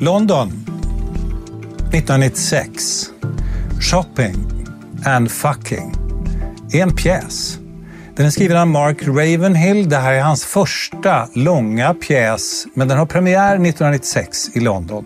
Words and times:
London 0.00 0.48
1996. 0.48 3.10
Shopping 3.80 4.34
and 5.04 5.30
fucking 5.30 5.94
är 6.72 6.82
en 6.82 6.96
pjäs. 6.96 7.58
Den 8.16 8.26
är 8.26 8.30
skriven 8.30 8.56
av 8.56 8.66
Mark 8.66 9.02
Ravenhill. 9.02 9.88
Det 9.88 9.96
här 9.96 10.12
är 10.12 10.22
hans 10.22 10.44
första 10.44 11.28
långa 11.34 11.94
pjäs, 11.94 12.66
men 12.74 12.88
den 12.88 12.98
har 12.98 13.06
premiär 13.06 13.54
1996 13.54 14.56
i 14.56 14.60
London. 14.60 15.04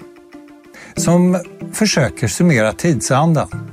Som 0.96 1.38
försöker 1.72 2.28
summera 2.28 2.72
tidsandan. 2.72 3.70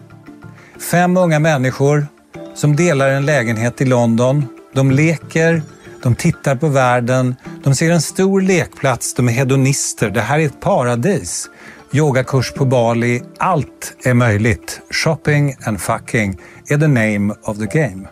Fem 0.91 1.17
unga 1.17 1.40
människor 1.40 2.08
som 2.55 2.76
delar 2.76 3.09
en 3.09 3.26
lägenhet 3.26 3.81
i 3.81 3.86
London. 3.86 4.45
De 4.73 4.91
leker, 4.91 5.62
de 6.04 6.16
tittar 6.16 6.55
på 6.55 6.67
världen, 6.67 7.36
de 7.63 7.76
ser 7.76 7.91
en 7.91 8.02
stor 8.02 8.41
lekplats, 8.41 9.13
de 9.13 9.27
är 9.27 9.34
hedonister. 9.34 10.09
Det 10.09 10.22
här 10.22 10.40
är 10.40 10.45
ett 10.45 10.62
paradis. 10.62 11.49
Yogakurs 11.94 12.54
på 12.54 12.66
Bali, 12.66 13.22
allt 13.38 13.95
är 14.04 14.13
möjligt. 14.13 14.82
Shopping 14.91 15.55
and 15.66 15.82
fucking 15.82 16.38
är 16.70 16.77
the 16.77 16.88
name 16.88 17.34
of 17.44 17.58
the 17.58 17.80
game. 17.80 18.08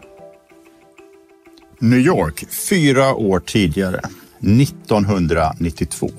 New 1.80 2.00
York, 2.00 2.46
fyra 2.70 3.16
år 3.16 3.40
tidigare, 3.40 4.02
1992. 4.40 6.12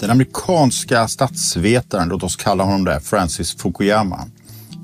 Den 0.00 0.10
amerikanska 0.10 1.08
statsvetaren, 1.08 2.08
låt 2.08 2.22
oss 2.22 2.36
kalla 2.36 2.64
honom 2.64 2.84
det, 2.84 3.00
Francis 3.00 3.56
Fukuyama, 3.56 4.28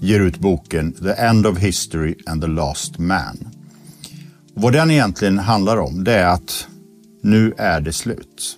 ger 0.00 0.20
ut 0.20 0.38
boken 0.38 0.92
The 0.92 1.12
End 1.12 1.46
of 1.46 1.58
History 1.58 2.14
and 2.26 2.42
the 2.42 2.48
Last 2.48 2.98
Man. 2.98 3.49
Vad 4.54 4.72
den 4.72 4.90
egentligen 4.90 5.38
handlar 5.38 5.76
om, 5.76 6.04
det 6.04 6.14
är 6.14 6.26
att 6.26 6.66
nu 7.22 7.54
är 7.58 7.80
det 7.80 7.92
slut. 7.92 8.56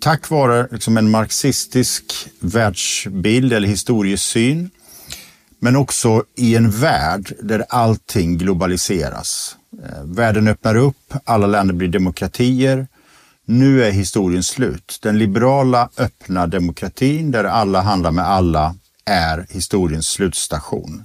Tack 0.00 0.30
vare 0.30 0.68
liksom 0.70 0.96
en 0.96 1.10
marxistisk 1.10 2.28
världsbild 2.40 3.52
eller 3.52 3.68
historiesyn, 3.68 4.70
men 5.58 5.76
också 5.76 6.24
i 6.36 6.56
en 6.56 6.70
värld 6.70 7.32
där 7.42 7.64
allting 7.68 8.38
globaliseras. 8.38 9.56
Eh, 9.84 10.04
världen 10.04 10.48
öppnar 10.48 10.74
upp, 10.74 11.14
alla 11.24 11.46
länder 11.46 11.74
blir 11.74 11.88
demokratier. 11.88 12.86
Nu 13.44 13.84
är 13.84 13.90
historien 13.90 14.42
slut. 14.42 14.98
Den 15.02 15.18
liberala 15.18 15.88
öppna 15.96 16.46
demokratin 16.46 17.30
där 17.30 17.44
alla 17.44 17.80
handlar 17.80 18.10
med 18.10 18.24
alla 18.24 18.74
är 19.04 19.46
historiens 19.50 20.06
slutstation. 20.08 21.04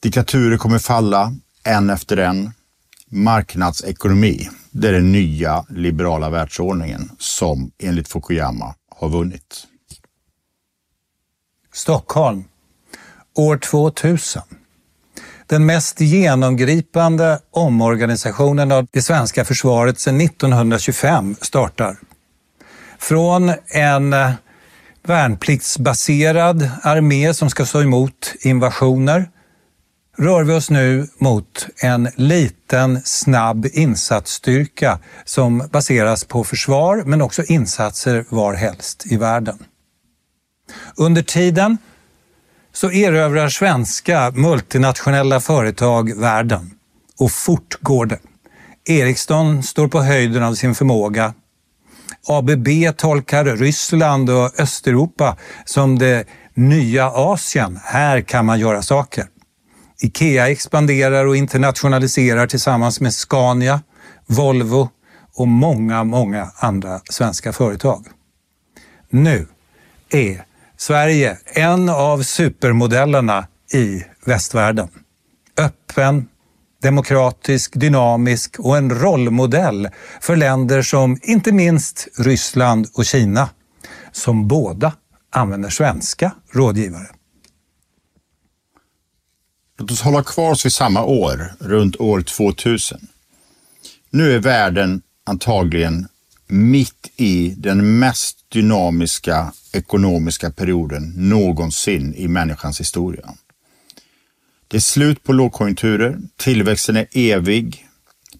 Diktaturer 0.00 0.56
kommer 0.56 0.78
falla, 0.78 1.34
en 1.66 1.90
efter 1.90 2.16
en. 2.16 2.52
Marknadsekonomi, 3.10 4.48
det 4.70 4.88
är 4.88 4.92
den 4.92 5.12
nya 5.12 5.64
liberala 5.68 6.30
världsordningen 6.30 7.10
som 7.18 7.70
enligt 7.78 8.08
Fukuyama 8.08 8.74
har 8.96 9.08
vunnit. 9.08 9.66
Stockholm, 11.72 12.44
år 13.34 13.56
2000. 13.56 14.42
Den 15.46 15.66
mest 15.66 16.00
genomgripande 16.00 17.38
omorganisationen 17.50 18.72
av 18.72 18.86
det 18.90 19.02
svenska 19.02 19.44
försvaret 19.44 20.00
sedan 20.00 20.20
1925 20.20 21.36
startar. 21.40 21.96
Från 22.98 23.52
en 23.66 24.12
eh, 24.12 24.30
värnpliktsbaserad 25.02 26.70
armé 26.82 27.34
som 27.34 27.50
ska 27.50 27.66
stå 27.66 27.82
emot 27.82 28.34
invasioner 28.40 29.28
rör 30.18 30.44
vi 30.44 30.54
oss 30.54 30.70
nu 30.70 31.08
mot 31.18 31.66
en 31.82 32.08
liten, 32.16 33.02
snabb 33.04 33.66
insatsstyrka 33.72 34.98
som 35.24 35.68
baseras 35.72 36.24
på 36.24 36.44
försvar 36.44 37.02
men 37.06 37.22
också 37.22 37.42
insatser 37.42 38.24
var 38.28 38.54
helst 38.54 39.06
i 39.06 39.16
världen. 39.16 39.58
Under 40.96 41.22
tiden 41.22 41.78
så 42.72 42.90
erövrar 42.90 43.48
svenska 43.48 44.30
multinationella 44.34 45.40
företag 45.40 46.20
världen 46.20 46.70
och 47.18 47.32
fort 47.32 47.78
går 47.80 48.06
det. 48.06 48.18
Ericsson 48.88 49.62
står 49.62 49.88
på 49.88 50.00
höjden 50.00 50.42
av 50.42 50.54
sin 50.54 50.74
förmåga. 50.74 51.34
ABB 52.28 52.68
tolkar 52.96 53.44
Ryssland 53.44 54.30
och 54.30 54.60
Östeuropa 54.60 55.36
som 55.64 55.98
det 55.98 56.24
nya 56.54 57.10
Asien. 57.10 57.80
Här 57.84 58.20
kan 58.20 58.46
man 58.46 58.60
göra 58.60 58.82
saker. 58.82 59.26
Ikea 60.00 60.48
expanderar 60.50 61.26
och 61.26 61.36
internationaliserar 61.36 62.46
tillsammans 62.46 63.00
med 63.00 63.12
Scania, 63.12 63.80
Volvo 64.26 64.88
och 65.34 65.48
många, 65.48 66.04
många 66.04 66.50
andra 66.56 67.00
svenska 67.10 67.52
företag. 67.52 68.06
Nu 69.10 69.46
är 70.10 70.44
Sverige 70.76 71.38
en 71.44 71.88
av 71.88 72.22
supermodellerna 72.22 73.46
i 73.74 74.04
västvärlden. 74.24 74.88
Öppen, 75.58 76.28
demokratisk, 76.82 77.72
dynamisk 77.74 78.56
och 78.58 78.76
en 78.76 78.90
rollmodell 78.90 79.88
för 80.20 80.36
länder 80.36 80.82
som 80.82 81.18
inte 81.22 81.52
minst 81.52 82.08
Ryssland 82.18 82.88
och 82.94 83.04
Kina, 83.04 83.48
som 84.12 84.48
båda 84.48 84.92
använder 85.32 85.68
svenska 85.68 86.32
rådgivare. 86.52 87.06
Låt 89.78 89.90
oss 89.90 90.00
hålla 90.00 90.22
kvar 90.22 90.50
oss 90.50 90.66
vid 90.66 90.72
samma 90.72 91.04
år, 91.04 91.52
runt 91.58 92.00
år 92.00 92.20
2000. 92.20 93.08
Nu 94.10 94.32
är 94.32 94.38
världen 94.38 95.02
antagligen 95.24 96.08
mitt 96.46 97.12
i 97.16 97.54
den 97.56 97.98
mest 97.98 98.38
dynamiska 98.48 99.52
ekonomiska 99.72 100.50
perioden 100.50 101.12
någonsin 101.16 102.14
i 102.14 102.28
människans 102.28 102.80
historia. 102.80 103.34
Det 104.68 104.76
är 104.76 104.80
slut 104.80 105.22
på 105.22 105.32
lågkonjunkturer, 105.32 106.18
tillväxten 106.36 106.96
är 106.96 107.06
evig, 107.12 107.86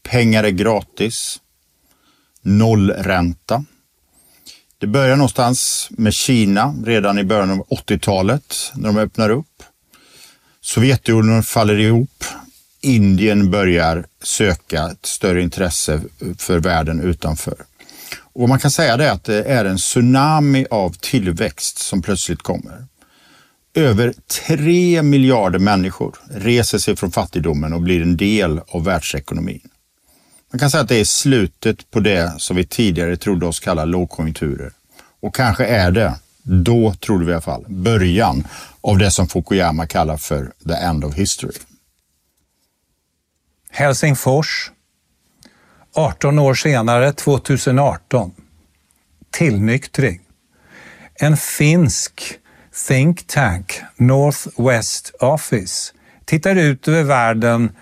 pengar 0.03 0.45
är 0.45 0.51
gratis, 0.51 1.41
nollränta. 2.43 3.65
Det 4.79 4.87
börjar 4.87 5.17
någonstans 5.17 5.89
med 5.91 6.15
Kina 6.15 6.75
redan 6.85 7.19
i 7.19 7.25
början 7.25 7.51
av 7.51 7.67
80-talet 7.67 8.73
när 8.75 8.89
de 8.93 8.97
öppnar 8.97 9.31
upp. 9.31 9.63
Sovjetunionen 10.66 11.43
faller 11.43 11.78
ihop. 11.78 12.25
Indien 12.81 13.50
börjar 13.50 14.06
söka 14.22 14.91
ett 14.91 15.06
större 15.06 15.43
intresse 15.43 16.00
för 16.38 16.59
världen 16.59 17.00
utanför. 17.00 17.56
Och 18.19 18.49
man 18.49 18.59
kan 18.59 18.71
säga 18.71 18.97
det 18.97 19.12
att 19.12 19.25
det 19.25 19.43
är 19.43 19.65
en 19.65 19.77
tsunami 19.77 20.66
av 20.71 20.97
tillväxt 21.00 21.78
som 21.78 22.03
plötsligt 22.03 22.43
kommer. 22.43 22.87
Över 23.75 24.15
tre 24.47 25.03
miljarder 25.03 25.59
människor 25.59 26.16
reser 26.31 26.78
sig 26.78 26.97
från 26.97 27.12
fattigdomen 27.12 27.72
och 27.72 27.83
blir 27.83 28.03
en 28.03 28.16
del 28.16 28.60
av 28.69 28.84
världsekonomin. 28.84 29.69
Man 30.53 30.59
kan 30.59 30.71
säga 30.71 30.83
att 30.83 30.88
det 30.88 31.00
är 31.00 31.04
slutet 31.04 31.91
på 31.91 32.00
det 32.00 32.34
som 32.38 32.56
vi 32.56 32.66
tidigare 32.66 33.16
trodde 33.16 33.47
oss 33.47 33.60
kalla 33.60 33.84
lågkonjunkturer. 33.84 34.72
Och 35.21 35.34
kanske 35.34 35.66
är 35.66 35.91
det, 35.91 36.15
då 36.47 36.95
trodde 36.95 37.25
vi 37.25 37.31
i 37.31 37.34
alla 37.34 37.41
fall, 37.41 37.65
början 37.69 38.47
av 38.81 38.99
det 38.99 39.11
som 39.11 39.29
Fukuyama 39.29 39.87
kallar 39.87 40.17
för 40.17 40.53
the 40.69 40.75
end 40.75 41.05
of 41.05 41.15
history. 41.15 41.53
Helsingfors, 43.71 44.71
18 45.95 46.39
år 46.39 46.55
senare, 46.55 47.12
2018. 47.12 48.33
Tillnyktring. 49.31 50.21
En 51.15 51.37
finsk 51.37 52.39
think 52.89 53.27
tank, 53.27 53.81
Northwest 53.97 55.15
Office, 55.21 55.93
tittar 56.25 56.57
ut 56.57 56.89
över 56.89 57.03
världen 57.03 57.72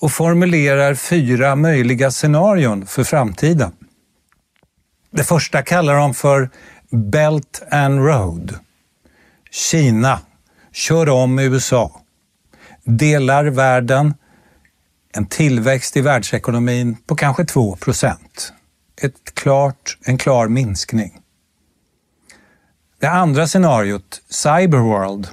och 0.00 0.12
formulerar 0.12 0.94
fyra 0.94 1.56
möjliga 1.56 2.10
scenarion 2.10 2.86
för 2.86 3.04
framtiden. 3.04 3.72
Det 5.10 5.24
första 5.24 5.62
kallar 5.62 5.94
de 5.94 6.14
för 6.14 6.50
Belt 6.94 7.62
and 7.70 8.06
Road. 8.06 8.58
Kina 9.50 10.20
kör 10.72 11.08
om 11.08 11.38
USA, 11.38 12.00
delar 12.84 13.44
världen, 13.44 14.14
en 15.12 15.26
tillväxt 15.26 15.96
i 15.96 16.00
världsekonomin 16.00 16.96
på 17.06 17.16
kanske 17.16 17.44
2 17.44 17.76
procent. 17.76 18.52
en 20.04 20.18
klar 20.18 20.48
minskning. 20.48 21.18
Det 23.00 23.08
andra 23.08 23.46
scenariot, 23.46 24.20
Cyberworld. 24.28 25.28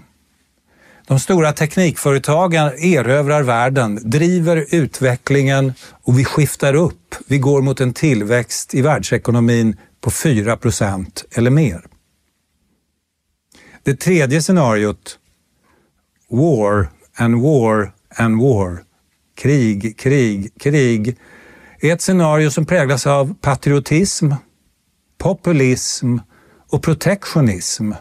De 1.07 1.19
stora 1.19 1.53
teknikföretagen 1.53 2.67
erövrar 2.67 3.43
världen, 3.43 4.09
driver 4.09 4.65
utvecklingen 4.69 5.73
och 6.03 6.19
vi 6.19 6.25
skiftar 6.25 6.73
upp. 6.73 7.15
Vi 7.27 7.37
går 7.37 7.61
mot 7.61 7.81
en 7.81 7.93
tillväxt 7.93 8.73
i 8.73 8.81
världsekonomin 8.81 9.77
på 10.01 10.11
4 10.11 10.57
procent 10.57 11.25
eller 11.31 11.51
mer. 11.51 11.85
Det 13.83 13.95
tredje 13.95 14.41
scenariot, 14.41 15.19
War 16.29 16.89
and 17.15 17.41
War 17.41 17.93
and 18.15 18.41
War. 18.41 18.83
Krig, 19.35 19.99
krig, 19.99 20.51
krig. 20.59 21.17
är 21.79 21.93
ett 21.93 22.01
scenario 22.01 22.51
som 22.51 22.65
präglas 22.65 23.07
av 23.07 23.35
patriotism, 23.41 24.31
populism 25.17 26.17
och 26.69 26.83
protektionism. 26.83 27.91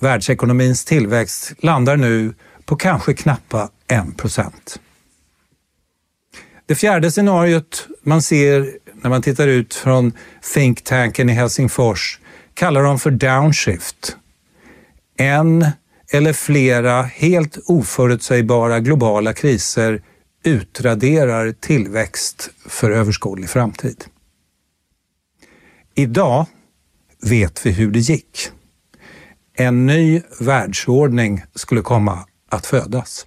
Världsekonomins 0.00 0.84
tillväxt 0.84 1.52
landar 1.58 1.96
nu 1.96 2.34
på 2.64 2.76
kanske 2.76 3.14
knappa 3.14 3.70
1 3.88 4.16
procent. 4.16 4.80
Det 6.66 6.74
fjärde 6.74 7.10
scenariot 7.10 7.88
man 8.02 8.22
ser 8.22 8.78
när 9.02 9.10
man 9.10 9.22
tittar 9.22 9.48
ut 9.48 9.74
från 9.74 10.12
think 10.54 10.84
tanken 10.84 11.28
i 11.28 11.32
Helsingfors 11.32 12.20
kallar 12.54 12.82
de 12.82 12.98
för 12.98 13.10
downshift. 13.10 14.16
En 15.16 15.66
eller 16.12 16.32
flera 16.32 17.02
helt 17.02 17.58
oförutsägbara 17.66 18.80
globala 18.80 19.32
kriser 19.32 20.02
utraderar 20.44 21.52
tillväxt 21.52 22.50
för 22.66 22.90
överskådlig 22.90 23.50
framtid. 23.50 24.04
Idag 25.94 26.46
vet 27.22 27.66
vi 27.66 27.70
hur 27.70 27.90
det 27.90 27.98
gick. 27.98 28.50
En 29.54 29.86
ny 29.86 30.22
världsordning 30.40 31.42
skulle 31.54 31.80
komma 31.80 32.26
att 32.48 32.66
födas. 32.66 33.26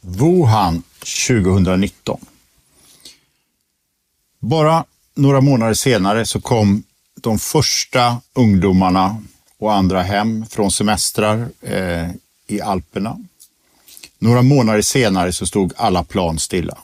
Wuhan 0.00 0.82
2019. 1.28 2.20
Bara 4.44 4.84
några 5.14 5.40
månader 5.40 5.74
senare 5.74 6.26
så 6.26 6.40
kom 6.40 6.82
de 7.20 7.38
första 7.38 8.20
ungdomarna 8.34 9.22
och 9.58 9.74
andra 9.74 10.02
hem 10.02 10.46
från 10.46 10.70
semestrar 10.70 11.48
eh, 11.60 12.10
i 12.46 12.60
Alperna. 12.60 13.18
Några 14.18 14.42
månader 14.42 14.82
senare 14.82 15.32
så 15.32 15.46
stod 15.46 15.72
alla 15.76 16.04
plan 16.04 16.38
stilla. 16.38 16.78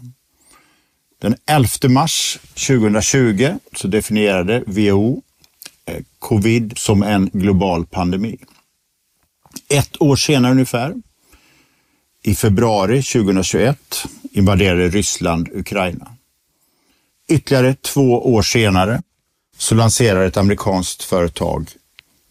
Den 1.18 1.36
11 1.46 1.68
mars 1.88 2.38
2020 2.54 3.54
så 3.76 3.88
definierade 3.88 4.62
WHO 4.66 5.22
eh, 5.86 6.02
covid 6.18 6.72
som 6.76 7.02
en 7.02 7.30
global 7.32 7.86
pandemi. 7.86 8.38
Ett 9.68 10.02
år 10.02 10.16
senare 10.16 10.52
ungefär, 10.52 10.94
i 12.22 12.34
februari 12.34 13.02
2021, 13.02 14.04
invaderade 14.32 14.88
Ryssland 14.88 15.48
Ukraina. 15.52 16.16
Ytterligare 17.30 17.74
två 17.74 18.34
år 18.34 18.42
senare 18.42 19.02
så 19.58 19.74
lanserar 19.74 20.24
ett 20.26 20.36
amerikanskt 20.36 21.02
företag 21.02 21.70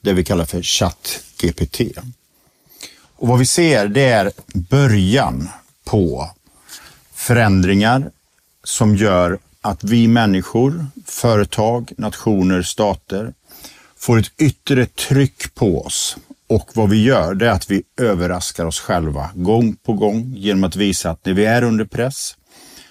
det 0.02 0.14
vi 0.14 0.24
kallar 0.24 0.46
för 0.46 0.62
ChatGPT. 0.62 1.82
Och 3.16 3.28
vad 3.28 3.40
vi 3.40 3.46
ser 3.46 3.88
det 3.88 4.02
är 4.02 4.32
början 4.54 5.50
på 5.84 6.30
förändringar 7.14 8.12
som 8.64 8.96
gör 8.96 9.40
att 9.62 9.84
vi 9.84 10.08
människor, 10.08 10.88
företag, 11.06 11.92
nationer, 11.98 12.62
stater 12.62 13.34
får 13.98 14.20
ett 14.20 14.32
yttre 14.38 14.86
tryck 14.86 15.56
på 15.56 15.86
oss. 15.86 16.18
Och 16.48 16.70
vad 16.74 16.90
vi 16.90 17.04
gör 17.04 17.34
det 17.34 17.48
är 17.48 17.52
att 17.52 17.72
vi 17.72 17.84
överraskar 17.98 18.66
oss 18.66 18.80
själva 18.80 19.30
gång 19.34 19.76
på 19.76 19.94
gång 19.94 20.34
genom 20.38 20.64
att 20.64 20.76
visa 20.76 21.10
att 21.10 21.26
när 21.26 21.34
vi 21.34 21.46
är 21.46 21.64
under 21.64 21.86
press 21.86 22.36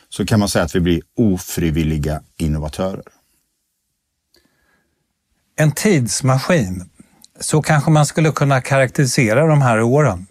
så 0.09 0.27
kan 0.27 0.41
man 0.41 0.49
säga 0.49 0.65
att 0.65 0.75
vi 0.75 0.81
blir 0.81 1.03
ofrivilliga 1.17 2.23
innovatörer. 2.37 3.03
En 5.57 5.73
tidsmaskin, 5.73 6.91
så 7.41 7.63
kanske 7.63 7.91
man 7.91 8.07
skulle 8.07 8.31
kunna 8.31 8.61
karaktärisera 8.61 9.47
de 9.47 9.63
här 9.63 9.83
åren. 9.83 10.27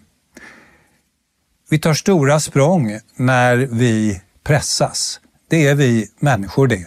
Vi 1.70 1.78
tar 1.78 1.94
stora 1.94 2.40
språng 2.40 2.98
när 3.16 3.56
vi 3.56 4.20
pressas. 4.44 5.20
Det 5.48 5.66
är 5.66 5.74
vi 5.74 6.10
människor 6.20 6.66
det. 6.66 6.86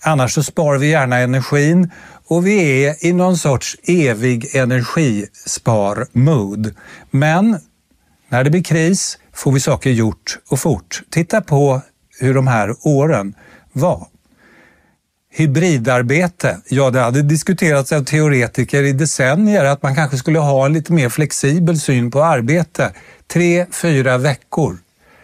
Annars 0.00 0.34
så 0.34 0.42
sparar 0.42 0.78
vi 0.78 0.90
gärna 0.90 1.18
energin 1.18 1.90
och 2.26 2.46
vi 2.46 2.84
är 2.84 3.06
i 3.06 3.12
någon 3.12 3.38
sorts 3.38 3.76
evig 3.82 4.56
energispar-mood. 4.56 6.74
Men 7.10 7.58
när 8.28 8.44
det 8.44 8.50
blir 8.50 8.62
kris 8.62 9.18
får 9.32 9.52
vi 9.52 9.60
saker 9.60 9.90
gjort 9.90 10.38
och 10.48 10.58
fort. 10.58 11.02
Titta 11.10 11.40
på 11.40 11.82
hur 12.20 12.34
de 12.34 12.46
här 12.46 12.74
åren 12.82 13.34
var. 13.72 14.06
Hybridarbete, 15.32 16.60
ja 16.68 16.90
det 16.90 17.00
hade 17.00 17.22
diskuterats 17.22 17.92
av 17.92 18.04
teoretiker 18.04 18.82
i 18.82 18.92
decennier 18.92 19.64
att 19.64 19.82
man 19.82 19.94
kanske 19.94 20.16
skulle 20.16 20.38
ha 20.38 20.66
en 20.66 20.72
lite 20.72 20.92
mer 20.92 21.08
flexibel 21.08 21.78
syn 21.78 22.10
på 22.10 22.24
arbete. 22.24 22.92
Tre, 23.26 23.66
fyra 23.72 24.18
veckor 24.18 24.78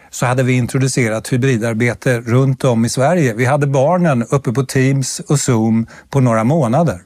så 0.09 0.25
hade 0.25 0.43
vi 0.43 0.53
introducerat 0.53 1.33
hybridarbete 1.33 2.21
runt 2.21 2.63
om 2.63 2.85
i 2.85 2.89
Sverige. 2.89 3.33
Vi 3.33 3.45
hade 3.45 3.67
barnen 3.67 4.23
uppe 4.23 4.51
på 4.51 4.63
Teams 4.63 5.19
och 5.19 5.39
Zoom 5.39 5.87
på 6.09 6.19
några 6.19 6.43
månader. 6.43 7.01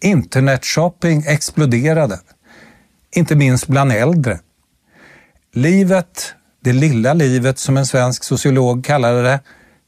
Internetshopping 0.00 1.24
exploderade, 1.26 2.18
inte 3.16 3.36
minst 3.36 3.66
bland 3.66 3.92
äldre. 3.92 4.40
Livet, 5.54 6.34
det 6.60 6.72
lilla 6.72 7.14
livet 7.14 7.58
som 7.58 7.76
en 7.76 7.86
svensk 7.86 8.24
sociolog 8.24 8.84
kallade 8.84 9.22
det, 9.22 9.40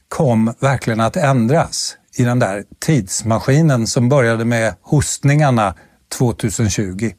kom 0.08 0.54
verkligen 0.60 1.00
att 1.00 1.16
ändras 1.16 1.96
i 2.16 2.24
den 2.24 2.38
där 2.38 2.64
tidsmaskinen 2.78 3.86
som 3.86 4.08
började 4.08 4.44
med 4.44 4.74
hostningarna 4.82 5.74
2020. 6.18 7.10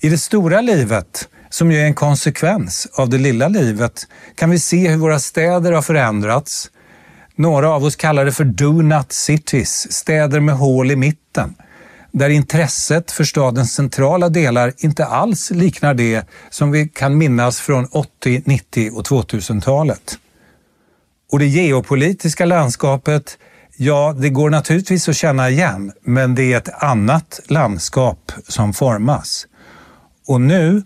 I 0.00 0.08
det 0.08 0.18
stora 0.18 0.60
livet 0.60 1.28
som 1.50 1.72
ju 1.72 1.78
är 1.78 1.84
en 1.84 1.94
konsekvens 1.94 2.88
av 2.92 3.08
det 3.08 3.18
lilla 3.18 3.48
livet, 3.48 4.06
kan 4.34 4.50
vi 4.50 4.58
se 4.58 4.88
hur 4.88 4.96
våra 4.96 5.18
städer 5.18 5.72
har 5.72 5.82
förändrats. 5.82 6.70
Några 7.34 7.70
av 7.70 7.84
oss 7.84 7.96
kallar 7.96 8.24
det 8.24 8.32
för 8.32 8.44
donut 8.44 9.12
cities, 9.12 9.92
städer 9.92 10.40
med 10.40 10.54
hål 10.54 10.90
i 10.90 10.96
mitten, 10.96 11.54
där 12.12 12.30
intresset 12.30 13.10
för 13.10 13.24
stadens 13.24 13.74
centrala 13.74 14.28
delar 14.28 14.72
inte 14.78 15.04
alls 15.04 15.50
liknar 15.50 15.94
det 15.94 16.26
som 16.50 16.70
vi 16.70 16.88
kan 16.88 17.18
minnas 17.18 17.60
från 17.60 17.86
80-, 17.86 18.42
90 18.44 18.90
och 18.94 19.06
2000-talet. 19.06 20.18
Och 21.32 21.38
det 21.38 21.46
geopolitiska 21.46 22.44
landskapet, 22.44 23.38
ja, 23.76 24.14
det 24.18 24.28
går 24.28 24.50
naturligtvis 24.50 25.08
att 25.08 25.16
känna 25.16 25.50
igen, 25.50 25.92
men 26.02 26.34
det 26.34 26.52
är 26.52 26.56
ett 26.56 26.82
annat 26.82 27.40
landskap 27.46 28.32
som 28.48 28.72
formas. 28.72 29.46
Och 30.26 30.40
nu 30.40 30.82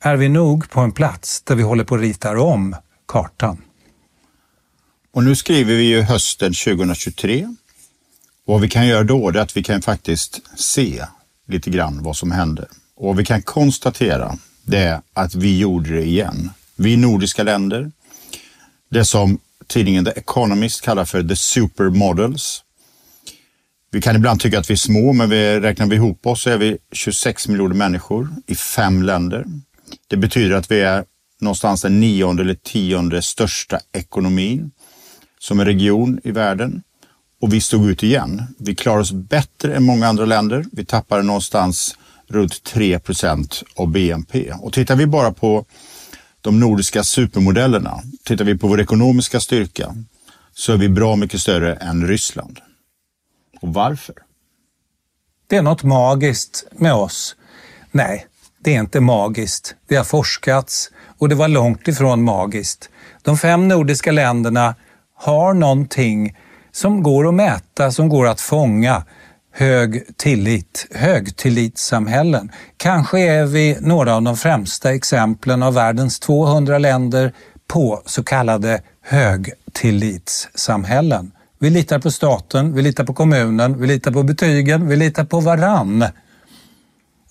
är 0.00 0.16
vi 0.16 0.28
nog 0.28 0.70
på 0.70 0.80
en 0.80 0.92
plats 0.92 1.42
där 1.42 1.54
vi 1.54 1.62
håller 1.62 1.84
på 1.84 1.94
att 1.94 2.00
rita 2.00 2.40
om 2.40 2.76
kartan. 3.08 3.62
Och 5.14 5.24
nu 5.24 5.36
skriver 5.36 5.74
vi 5.74 5.82
ju 5.82 6.02
hösten 6.02 6.52
2023. 6.52 7.48
Och 8.46 8.52
vad 8.52 8.60
vi 8.60 8.68
kan 8.68 8.86
göra 8.86 9.04
då 9.04 9.28
är 9.28 9.36
att 9.36 9.56
vi 9.56 9.62
kan 9.62 9.82
faktiskt 9.82 10.40
se 10.56 11.06
lite 11.48 11.70
grann 11.70 12.02
vad 12.02 12.16
som 12.16 12.30
händer. 12.30 12.68
Och 12.96 13.06
vad 13.06 13.16
vi 13.16 13.24
kan 13.24 13.42
konstatera 13.42 14.38
det 14.64 14.78
är 14.78 15.00
att 15.12 15.34
vi 15.34 15.58
gjorde 15.58 15.90
det 15.90 16.04
igen. 16.04 16.50
Vi 16.76 16.96
nordiska 16.96 17.42
länder, 17.42 17.92
det 18.90 19.04
som 19.04 19.38
tidningen 19.66 20.04
The 20.04 20.10
Economist 20.10 20.80
kallar 20.80 21.04
för 21.04 21.22
the 21.22 21.36
supermodels. 21.36 22.64
Vi 23.90 24.00
kan 24.00 24.16
ibland 24.16 24.40
tycka 24.40 24.58
att 24.58 24.70
vi 24.70 24.74
är 24.74 24.76
små, 24.76 25.12
men 25.12 25.30
vi 25.30 25.60
räknar 25.60 25.86
vi 25.86 25.96
ihop 25.96 26.26
oss 26.26 26.42
så 26.42 26.50
är 26.50 26.58
vi 26.58 26.78
26 26.92 27.48
miljoner 27.48 27.74
människor 27.74 28.28
i 28.46 28.54
fem 28.54 29.02
länder. 29.02 29.44
Det 30.08 30.16
betyder 30.16 30.56
att 30.56 30.70
vi 30.70 30.80
är 30.80 31.04
någonstans 31.40 31.82
den 31.82 32.00
nionde 32.00 32.42
eller 32.42 32.54
tionde 32.54 33.22
största 33.22 33.80
ekonomin 33.92 34.70
som 35.38 35.60
en 35.60 35.66
region 35.66 36.20
i 36.24 36.30
världen. 36.30 36.82
Och 37.42 37.52
vi 37.52 37.60
stod 37.60 37.90
ut 37.90 38.02
igen. 38.02 38.42
Vi 38.58 38.74
klarade 38.74 39.02
oss 39.02 39.12
bättre 39.12 39.76
än 39.76 39.82
många 39.82 40.08
andra 40.08 40.24
länder. 40.24 40.64
Vi 40.72 40.84
tappade 40.84 41.22
någonstans 41.22 41.96
runt 42.28 42.62
3 42.64 42.98
procent 42.98 43.62
av 43.76 43.88
BNP. 43.88 44.52
Och 44.52 44.72
tittar 44.72 44.96
vi 44.96 45.06
bara 45.06 45.32
på 45.32 45.64
de 46.40 46.60
nordiska 46.60 47.04
supermodellerna, 47.04 48.02
tittar 48.24 48.44
vi 48.44 48.58
på 48.58 48.66
vår 48.66 48.80
ekonomiska 48.80 49.40
styrka, 49.40 49.94
så 50.54 50.72
är 50.72 50.76
vi 50.76 50.88
bra 50.88 51.16
mycket 51.16 51.40
större 51.40 51.74
än 51.74 52.08
Ryssland. 52.08 52.58
Och 53.60 53.74
varför? 53.74 54.14
Det 55.46 55.56
är 55.56 55.62
något 55.62 55.82
magiskt 55.82 56.64
med 56.72 56.94
oss. 56.94 57.36
Nej, 57.90 58.26
det 58.58 58.74
är 58.74 58.80
inte 58.80 59.00
magiskt. 59.00 59.74
Det 59.88 59.96
har 59.96 60.04
forskats 60.04 60.90
och 61.18 61.28
det 61.28 61.34
var 61.34 61.48
långt 61.48 61.88
ifrån 61.88 62.22
magiskt. 62.22 62.90
De 63.22 63.38
fem 63.38 63.68
nordiska 63.68 64.12
länderna 64.12 64.74
har 65.14 65.54
någonting 65.54 66.36
som 66.72 67.02
går 67.02 67.28
att 67.28 67.34
mäta, 67.34 67.92
som 67.92 68.08
går 68.08 68.26
att 68.26 68.40
fånga. 68.40 69.04
Hög 69.54 70.16
tillit, 70.16 70.86
högtillitssamhällen. 70.94 72.50
Kanske 72.76 73.20
är 73.20 73.46
vi 73.46 73.76
några 73.80 74.16
av 74.16 74.22
de 74.22 74.36
främsta 74.36 74.94
exemplen 74.94 75.62
av 75.62 75.74
världens 75.74 76.20
200 76.20 76.78
länder 76.78 77.32
på 77.68 78.02
så 78.06 78.24
kallade 78.24 78.82
högtillitssamhällen. 79.02 81.32
Vi 81.58 81.70
litar 81.70 81.98
på 81.98 82.10
staten, 82.10 82.74
vi 82.74 82.82
litar 82.82 83.04
på 83.04 83.14
kommunen, 83.14 83.80
vi 83.80 83.86
litar 83.86 84.12
på 84.12 84.22
betygen, 84.22 84.88
vi 84.88 84.96
litar 84.96 85.24
på 85.24 85.40
varann. 85.40 86.04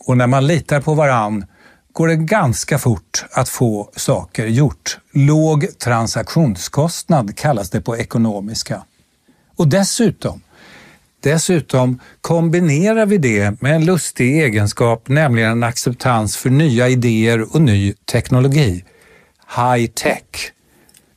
Och 0.07 0.17
när 0.17 0.27
man 0.27 0.47
litar 0.47 0.81
på 0.81 0.93
varann 0.93 1.45
går 1.93 2.07
det 2.07 2.15
ganska 2.15 2.79
fort 2.79 3.25
att 3.31 3.49
få 3.49 3.89
saker 3.95 4.45
gjort. 4.45 4.97
Låg 5.13 5.79
transaktionskostnad 5.79 7.37
kallas 7.37 7.69
det 7.69 7.81
på 7.81 7.97
ekonomiska. 7.97 8.83
Och 9.61 9.67
dessutom, 9.67 10.41
Dessutom 11.23 11.99
kombinerar 12.21 13.05
vi 13.05 13.17
det 13.17 13.61
med 13.61 13.75
en 13.75 13.85
lustig 13.85 14.41
egenskap, 14.41 15.07
nämligen 15.07 15.51
en 15.51 15.63
acceptans 15.63 16.37
för 16.37 16.49
nya 16.49 16.89
idéer 16.89 17.55
och 17.55 17.61
ny 17.61 17.93
teknologi. 17.93 18.85
High 19.55 19.91
tech. 19.91 20.51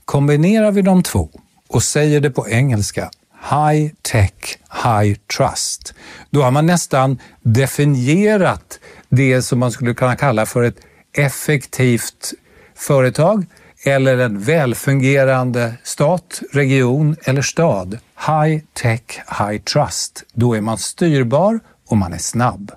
Kombinerar 0.05 0.71
vi 0.71 0.83
de 0.83 1.03
två 1.03 1.29
och 1.69 1.83
säger 1.83 2.21
det 2.21 2.31
på 2.31 2.49
engelska, 2.49 3.11
high 3.51 3.93
tech, 4.03 4.59
high 4.85 5.19
trust, 5.37 5.95
då 6.31 6.43
har 6.43 6.51
man 6.51 6.67
nästan 6.67 7.19
definierat 7.43 8.81
det 9.09 9.43
som 9.43 9.59
man 9.59 9.73
skulle 9.73 9.95
kunna 9.95 10.17
kalla 10.17 10.47
för 10.47 10.63
ett 10.63 10.77
effektivt 11.17 12.33
företag 12.75 13.47
eller 13.85 14.19
en 14.19 14.41
välfungerande 14.41 15.75
stat, 15.83 16.43
region 16.53 17.17
eller 17.25 17.43
stad. 17.43 17.99
High 18.27 18.63
tech, 18.73 19.03
high 19.39 19.63
trust. 19.63 20.23
Då 20.33 20.55
är 20.55 20.61
man 20.61 20.79
styrbar 20.79 21.61
och 21.89 21.97
man 21.97 22.13
är 22.13 22.19
snabb. 22.19 22.73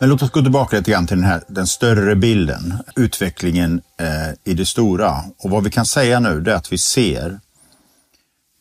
Men 0.00 0.08
låt 0.08 0.22
oss 0.22 0.30
gå 0.30 0.42
tillbaka 0.42 0.76
lite 0.76 0.90
grann 0.90 1.06
till 1.06 1.16
den, 1.16 1.26
här, 1.26 1.42
den 1.48 1.66
större 1.66 2.16
bilden, 2.16 2.74
utvecklingen 2.96 3.80
eh, 4.00 4.52
i 4.52 4.54
det 4.54 4.66
stora. 4.66 5.24
Och 5.38 5.50
vad 5.50 5.64
vi 5.64 5.70
kan 5.70 5.86
säga 5.86 6.20
nu 6.20 6.44
är 6.46 6.54
att 6.54 6.72
vi 6.72 6.78
ser 6.78 7.40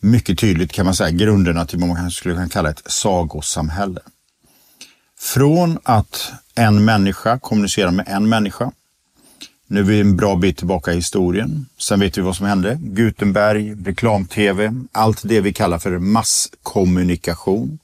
mycket 0.01 0.39
tydligt 0.39 0.72
kan 0.72 0.86
man 0.86 0.96
säga 0.96 1.10
grunderna 1.12 1.66
till 1.66 1.80
vad 1.80 1.89
man 1.89 2.12
skulle 2.12 2.34
kunna 2.34 2.50
kalla 2.50 2.70
ett 2.70 2.82
sagosamhälle. 2.86 4.01
Från 5.20 5.80
att 5.84 6.32
en 6.56 6.86
människa 6.86 7.39
kommunicerar 7.39 7.92
med 7.92 8.08
en 8.08 8.30
människa. 8.30 8.72
Nu 9.72 9.80
är 9.80 9.84
vi 9.84 10.00
en 10.00 10.18
bra 10.18 10.36
bit 10.36 10.58
tillbaka 10.58 10.92
i 10.92 10.96
historien. 10.96 11.66
Sen 11.78 12.00
vet 12.00 12.18
vi 12.18 12.22
vad 12.22 12.36
som 12.36 12.46
hände. 12.46 12.78
Gutenberg, 12.82 13.76
reklam-tv, 13.86 14.74
allt 14.92 15.22
det 15.24 15.42
vi 15.42 15.54
kallar 15.54 15.80
för 15.80 16.00
masskommunikation. 16.00 17.80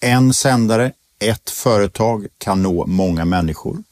En 0.00 0.34
sändare, 0.34 0.92
ett 1.18 1.50
företag 1.50 2.26
kan 2.38 2.62
nå 2.62 2.86
många 2.86 3.24
människor. 3.24 3.82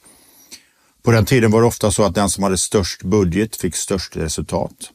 På 1.02 1.10
den 1.10 1.24
tiden 1.24 1.50
var 1.50 1.60
det 1.60 1.66
ofta 1.66 1.90
så 1.90 2.04
att 2.04 2.14
den 2.14 2.30
som 2.30 2.44
hade 2.44 2.58
störst 2.58 3.02
budget 3.02 3.56
fick 3.56 3.76
störst 3.76 4.16
resultat. 4.16 4.90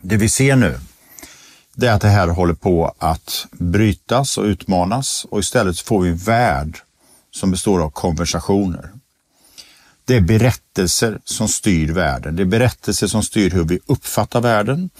Det 0.00 0.16
vi 0.16 0.28
ser 0.28 0.56
nu, 0.56 0.78
det 1.74 1.86
är 1.86 1.92
att 1.92 2.00
det 2.00 2.08
här 2.08 2.28
håller 2.28 2.54
på 2.54 2.94
att 2.98 3.46
brytas 3.52 4.38
och 4.38 4.44
utmanas 4.44 5.26
och 5.30 5.40
istället 5.40 5.80
får 5.80 6.02
vi 6.02 6.10
en 6.10 6.16
värld 6.16 6.78
som 7.30 7.50
består 7.50 7.82
av 7.82 7.90
konversationer. 7.90 8.90
Det 10.06 10.16
är 10.16 10.20
berättelser 10.20 11.18
som 11.24 11.48
styr 11.48 11.92
världen. 11.92 12.36
Det 12.36 12.42
är 12.42 12.46
berättelser 12.46 13.06
som 13.06 13.22
styr 13.22 13.50
hur 13.50 13.64
vi 13.64 13.78
uppfattar 13.86 14.40
världen. 14.40 14.90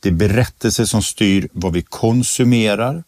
Det 0.00 0.08
är 0.08 0.12
berättelser 0.12 0.84
som 0.84 1.02
styr 1.02 1.48
vad 1.52 1.72
vi 1.72 1.82
konsumerar. 1.82 3.04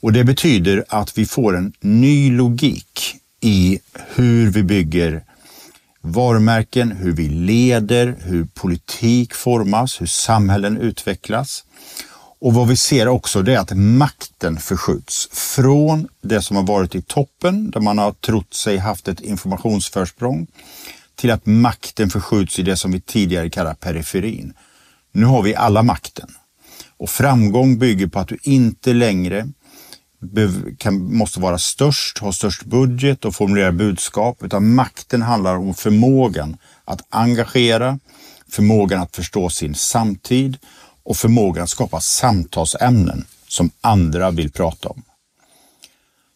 Och 0.00 0.12
det 0.12 0.24
betyder 0.24 0.84
att 0.88 1.18
vi 1.18 1.26
får 1.26 1.56
en 1.56 1.72
ny 1.80 2.30
logik 2.30 3.16
i 3.40 3.78
hur 4.14 4.50
vi 4.50 4.62
bygger 4.62 5.22
varumärken, 6.00 6.92
hur 6.92 7.12
vi 7.12 7.28
leder, 7.28 8.16
hur 8.20 8.44
politik 8.44 9.34
formas, 9.34 10.00
hur 10.00 10.06
samhällen 10.06 10.76
utvecklas. 10.76 11.64
Och 12.40 12.54
vad 12.54 12.68
vi 12.68 12.76
ser 12.76 13.08
också 13.08 13.42
det 13.42 13.54
är 13.54 13.58
att 13.58 13.76
makten 13.76 14.56
förskjuts 14.56 15.28
från 15.32 16.08
det 16.22 16.42
som 16.42 16.56
har 16.56 16.62
varit 16.62 16.94
i 16.94 17.02
toppen, 17.02 17.70
där 17.70 17.80
man 17.80 17.98
har 17.98 18.12
trott 18.12 18.54
sig 18.54 18.76
haft 18.76 19.08
ett 19.08 19.20
informationsförsprång, 19.20 20.46
till 21.14 21.30
att 21.30 21.46
makten 21.46 22.10
förskjuts 22.10 22.58
i 22.58 22.62
det 22.62 22.76
som 22.76 22.92
vi 22.92 23.00
tidigare 23.00 23.50
kallade 23.50 23.76
periferin. 23.76 24.52
Nu 25.12 25.26
har 25.26 25.42
vi 25.42 25.54
alla 25.54 25.82
makten. 25.82 26.28
Och 26.96 27.10
framgång 27.10 27.78
bygger 27.78 28.06
på 28.06 28.18
att 28.18 28.28
du 28.28 28.38
inte 28.42 28.92
längre 28.92 29.48
kan, 30.78 31.16
måste 31.16 31.40
vara 31.40 31.58
störst, 31.58 32.18
ha 32.18 32.32
störst 32.32 32.64
budget 32.64 33.24
och 33.24 33.34
formulera 33.34 33.72
budskap, 33.72 34.42
utan 34.42 34.74
makten 34.74 35.22
handlar 35.22 35.56
om 35.56 35.74
förmågan 35.74 36.56
att 36.84 37.06
engagera, 37.10 37.98
förmågan 38.50 39.00
att 39.00 39.16
förstå 39.16 39.50
sin 39.50 39.74
samtid 39.74 40.58
och 41.08 41.16
förmågan 41.16 41.64
att 41.64 41.70
skapa 41.70 42.00
samtalsämnen 42.00 43.26
som 43.46 43.70
andra 43.80 44.30
vill 44.30 44.52
prata 44.52 44.88
om. 44.88 45.02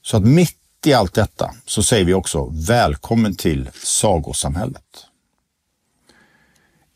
Så 0.02 0.16
att 0.16 0.24
mitt 0.24 0.56
i 0.86 0.92
allt 0.92 1.14
detta 1.14 1.54
så 1.66 1.82
säger 1.82 2.04
vi 2.04 2.14
också 2.14 2.48
välkommen 2.52 3.36
till 3.36 3.70
sagosamhället. 3.74 5.06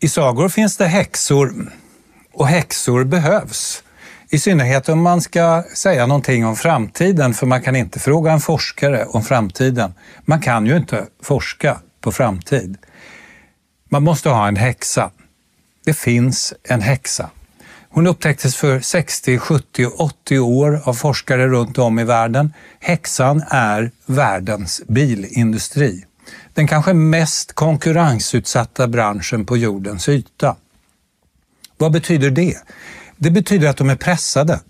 I 0.00 0.08
sagor 0.08 0.48
finns 0.48 0.76
det 0.76 0.86
häxor 0.86 1.72
och 2.32 2.46
häxor 2.46 3.04
behövs. 3.04 3.82
I 4.30 4.38
synnerhet 4.38 4.88
om 4.88 5.02
man 5.02 5.20
ska 5.20 5.64
säga 5.74 6.06
någonting 6.06 6.46
om 6.46 6.56
framtiden, 6.56 7.34
för 7.34 7.46
man 7.46 7.62
kan 7.62 7.76
inte 7.76 7.98
fråga 7.98 8.32
en 8.32 8.40
forskare 8.40 9.04
om 9.04 9.24
framtiden. 9.24 9.94
Man 10.24 10.40
kan 10.40 10.66
ju 10.66 10.76
inte 10.76 11.06
forska 11.22 11.80
på 12.00 12.12
framtid. 12.12 12.76
Man 13.88 14.02
måste 14.02 14.28
ha 14.28 14.48
en 14.48 14.56
häxa. 14.56 15.10
Det 15.84 15.94
finns 15.94 16.54
en 16.62 16.80
häxa. 16.80 17.30
Hon 17.96 18.06
upptäcktes 18.06 18.56
för 18.56 18.80
60, 18.80 19.38
70 19.38 19.86
och 19.86 20.00
80 20.00 20.38
år 20.38 20.80
av 20.84 20.94
forskare 20.94 21.48
runt 21.48 21.78
om 21.78 21.98
i 21.98 22.04
världen. 22.04 22.52
Häxan 22.80 23.42
är 23.48 23.90
världens 24.06 24.82
bilindustri. 24.88 26.04
Den 26.54 26.66
kanske 26.66 26.92
mest 26.92 27.52
konkurrensutsatta 27.52 28.88
branschen 28.88 29.46
på 29.46 29.56
jordens 29.56 30.08
yta. 30.08 30.56
Vad 31.76 31.92
betyder 31.92 32.30
det? 32.30 32.56
Det 33.16 33.30
betyder 33.30 33.68
att 33.68 33.76
de 33.76 33.90
är 33.90 33.96
pressade. 33.96 34.60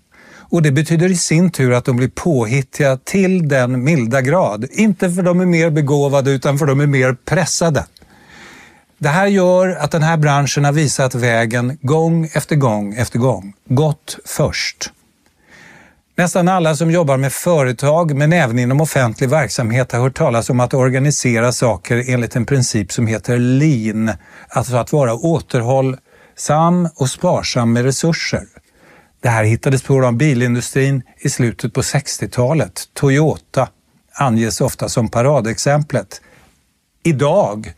Och 0.49 0.61
det 0.61 0.71
betyder 0.71 1.11
i 1.11 1.17
sin 1.17 1.51
tur 1.51 1.73
att 1.73 1.85
de 1.85 1.95
blir 1.95 2.11
påhittiga 2.15 2.97
till 2.97 3.47
den 3.47 3.83
milda 3.83 4.21
grad. 4.21 4.65
Inte 4.71 5.11
för 5.11 5.19
att 5.19 5.25
de 5.25 5.39
är 5.39 5.45
mer 5.45 5.69
begåvade 5.69 6.31
utan 6.31 6.57
för 6.57 6.65
att 6.65 6.71
de 6.71 6.79
är 6.79 6.87
mer 6.87 7.17
pressade. 7.25 7.85
Det 8.99 9.09
här 9.09 9.27
gör 9.27 9.69
att 9.69 9.91
den 9.91 10.03
här 10.03 10.17
branschen 10.17 10.65
har 10.65 10.71
visat 10.71 11.15
vägen 11.15 11.77
gång 11.81 12.29
efter 12.33 12.55
gång 12.55 12.93
efter 12.93 13.19
gång. 13.19 13.53
Gått 13.65 14.19
först. 14.25 14.91
Nästan 16.15 16.47
alla 16.47 16.75
som 16.75 16.91
jobbar 16.91 17.17
med 17.17 17.33
företag, 17.33 18.15
men 18.15 18.33
även 18.33 18.59
inom 18.59 18.81
offentlig 18.81 19.29
verksamhet, 19.29 19.91
har 19.91 19.99
hört 19.99 20.17
talas 20.17 20.49
om 20.49 20.59
att 20.59 20.73
organisera 20.73 21.51
saker 21.51 22.03
enligt 22.07 22.35
en 22.35 22.45
princip 22.45 22.91
som 22.91 23.07
heter 23.07 23.37
lean, 23.37 24.11
alltså 24.49 24.75
att 24.75 24.91
vara 24.91 25.13
återhållsam 25.13 26.89
och 26.95 27.09
sparsam 27.09 27.73
med 27.73 27.83
resurser. 27.83 28.43
Det 29.21 29.29
här 29.29 29.43
hittades 29.43 29.83
på 29.83 30.05
av 30.05 30.13
bilindustrin 30.13 31.03
i 31.19 31.29
slutet 31.29 31.73
på 31.73 31.81
60-talet. 31.81 32.83
Toyota 32.93 33.69
anges 34.13 34.61
ofta 34.61 34.89
som 34.89 35.09
paradexemplet. 35.09 36.21
Idag 37.03 37.73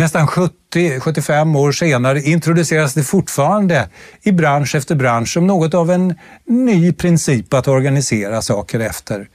Nästan 0.00 0.26
70-75 0.26 1.56
år 1.58 1.72
senare 1.72 2.22
introduceras 2.22 2.94
det 2.94 3.02
fortfarande 3.02 3.88
i 4.22 4.32
bransch 4.32 4.74
efter 4.74 4.94
bransch 4.94 5.28
som 5.28 5.46
något 5.46 5.74
av 5.74 5.90
en 5.90 6.14
ny 6.46 6.92
princip 6.92 7.54
att 7.54 7.68
organisera 7.68 8.42
saker 8.42 8.80
efter. 8.80 9.28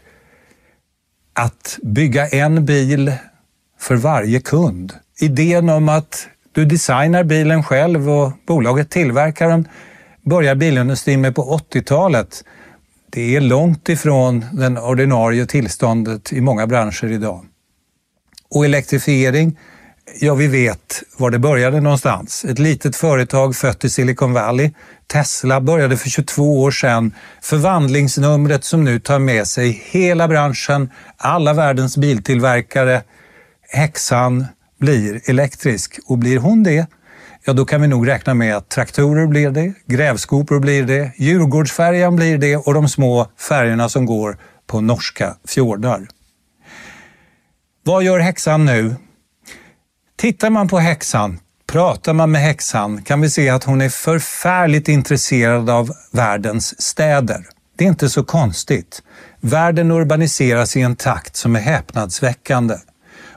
Att 1.34 1.80
bygga 1.84 2.28
en 2.28 2.66
bil 2.66 3.14
för 3.80 3.96
varje 3.96 4.40
kund. 4.40 4.94
Idén 5.20 5.70
om 5.70 5.90
att 5.90 6.28
du 6.52 6.66
designar 6.66 7.24
bilen 7.24 7.64
själv 7.64 8.10
och 8.10 8.32
bolaget 8.48 8.90
tillverkar 8.90 9.50
den 9.50 9.68
börjar 10.22 10.56
bilindustrin 10.56 11.22
med 11.22 11.36
på 11.36 11.60
80-talet. 11.74 12.44
Det 13.12 13.36
är 13.36 13.42
långt 13.42 13.90
ifrån 13.90 14.46
det 14.54 14.80
ordinarie 14.80 15.46
tillståndet 15.46 16.34
i 16.34 16.42
många 16.42 16.68
branscher 16.68 17.12
idag. 17.12 17.46
Och 18.50 18.66
elektrifiering 18.66 19.58
Ja, 20.14 20.36
vi 20.36 20.48
vet 20.48 21.04
var 21.18 21.32
det 21.32 21.40
började 21.40 21.82
någonstans. 21.82 22.46
Ett 22.46 22.60
litet 22.60 22.96
företag 22.96 23.56
fött 23.56 23.84
i 23.84 23.90
Silicon 23.90 24.34
Valley. 24.34 24.72
Tesla 25.08 25.62
började 25.62 25.98
för 25.98 26.10
22 26.10 26.62
år 26.62 26.72
sedan. 26.72 27.14
Förvandlingsnumret 27.42 28.64
som 28.64 28.84
nu 28.84 29.00
tar 29.00 29.20
med 29.20 29.48
sig 29.48 29.84
hela 29.86 30.28
branschen, 30.28 30.90
alla 31.18 31.54
världens 31.54 31.98
biltillverkare. 31.98 33.04
Häxan 33.70 34.46
blir 34.80 35.22
elektrisk 35.30 36.00
och 36.06 36.18
blir 36.18 36.38
hon 36.38 36.64
det, 36.64 36.88
ja 37.46 37.54
då 37.54 37.66
kan 37.66 37.82
vi 37.82 37.88
nog 37.88 38.08
räkna 38.08 38.34
med 38.34 38.56
att 38.56 38.70
traktorer 38.70 39.28
blir 39.28 39.50
det, 39.50 39.74
grävskopor 39.86 40.60
blir 40.60 40.84
det, 40.84 41.12
Djurgårdsfärjan 41.18 42.16
blir 42.16 42.38
det 42.38 42.58
och 42.58 42.74
de 42.74 42.90
små 42.90 43.28
färgerna 43.50 43.90
som 43.90 44.06
går 44.06 44.38
på 44.68 44.82
norska 44.82 45.36
fjordar. 45.48 46.08
Vad 47.84 48.04
gör 48.04 48.20
häxan 48.20 48.66
nu? 48.66 48.96
Tittar 50.18 50.50
man 50.50 50.68
på 50.68 50.80
häxan, 50.80 51.40
pratar 51.68 52.14
man 52.14 52.32
med 52.32 52.42
häxan, 52.42 53.02
kan 53.02 53.22
vi 53.22 53.30
se 53.30 53.50
att 53.50 53.64
hon 53.64 53.82
är 53.82 53.90
förfärligt 53.90 54.88
intresserad 54.88 55.70
av 55.70 55.92
världens 56.12 56.82
städer. 56.82 57.46
Det 57.78 57.84
är 57.84 57.88
inte 57.88 58.10
så 58.10 58.24
konstigt. 58.24 59.04
Världen 59.42 59.92
urbaniseras 59.92 60.78
i 60.78 60.82
en 60.82 60.96
takt 60.96 61.36
som 61.36 61.56
är 61.56 61.60
häpnadsväckande. 61.60 62.76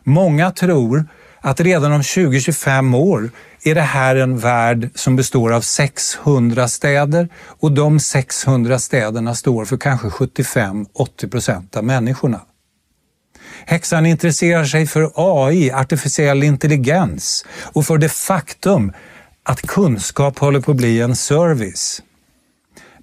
Många 0.04 0.50
tror 0.50 1.08
att 1.40 1.60
redan 1.60 1.92
om 1.92 2.00
20-25 2.00 2.96
år 2.96 3.30
är 3.64 3.74
det 3.74 3.80
här 3.80 4.16
en 4.16 4.38
värld 4.38 4.90
som 4.94 5.16
består 5.16 5.52
av 5.52 5.60
600 5.60 6.68
städer 6.68 7.28
och 7.60 7.72
de 7.72 8.00
600 8.00 8.78
städerna 8.78 9.34
står 9.34 9.64
för 9.64 9.76
kanske 9.76 10.08
75-80 10.08 11.30
procent 11.30 11.76
av 11.76 11.84
människorna. 11.84 12.40
Häxan 13.66 14.06
intresserar 14.06 14.64
sig 14.64 14.86
för 14.86 15.12
AI, 15.14 15.70
artificiell 15.70 16.42
intelligens 16.42 17.44
och 17.62 17.86
för 17.86 17.98
det 17.98 18.08
faktum 18.08 18.92
att 19.42 19.62
kunskap 19.62 20.38
håller 20.38 20.60
på 20.60 20.70
att 20.70 20.76
bli 20.76 21.00
en 21.00 21.16
service. 21.16 22.02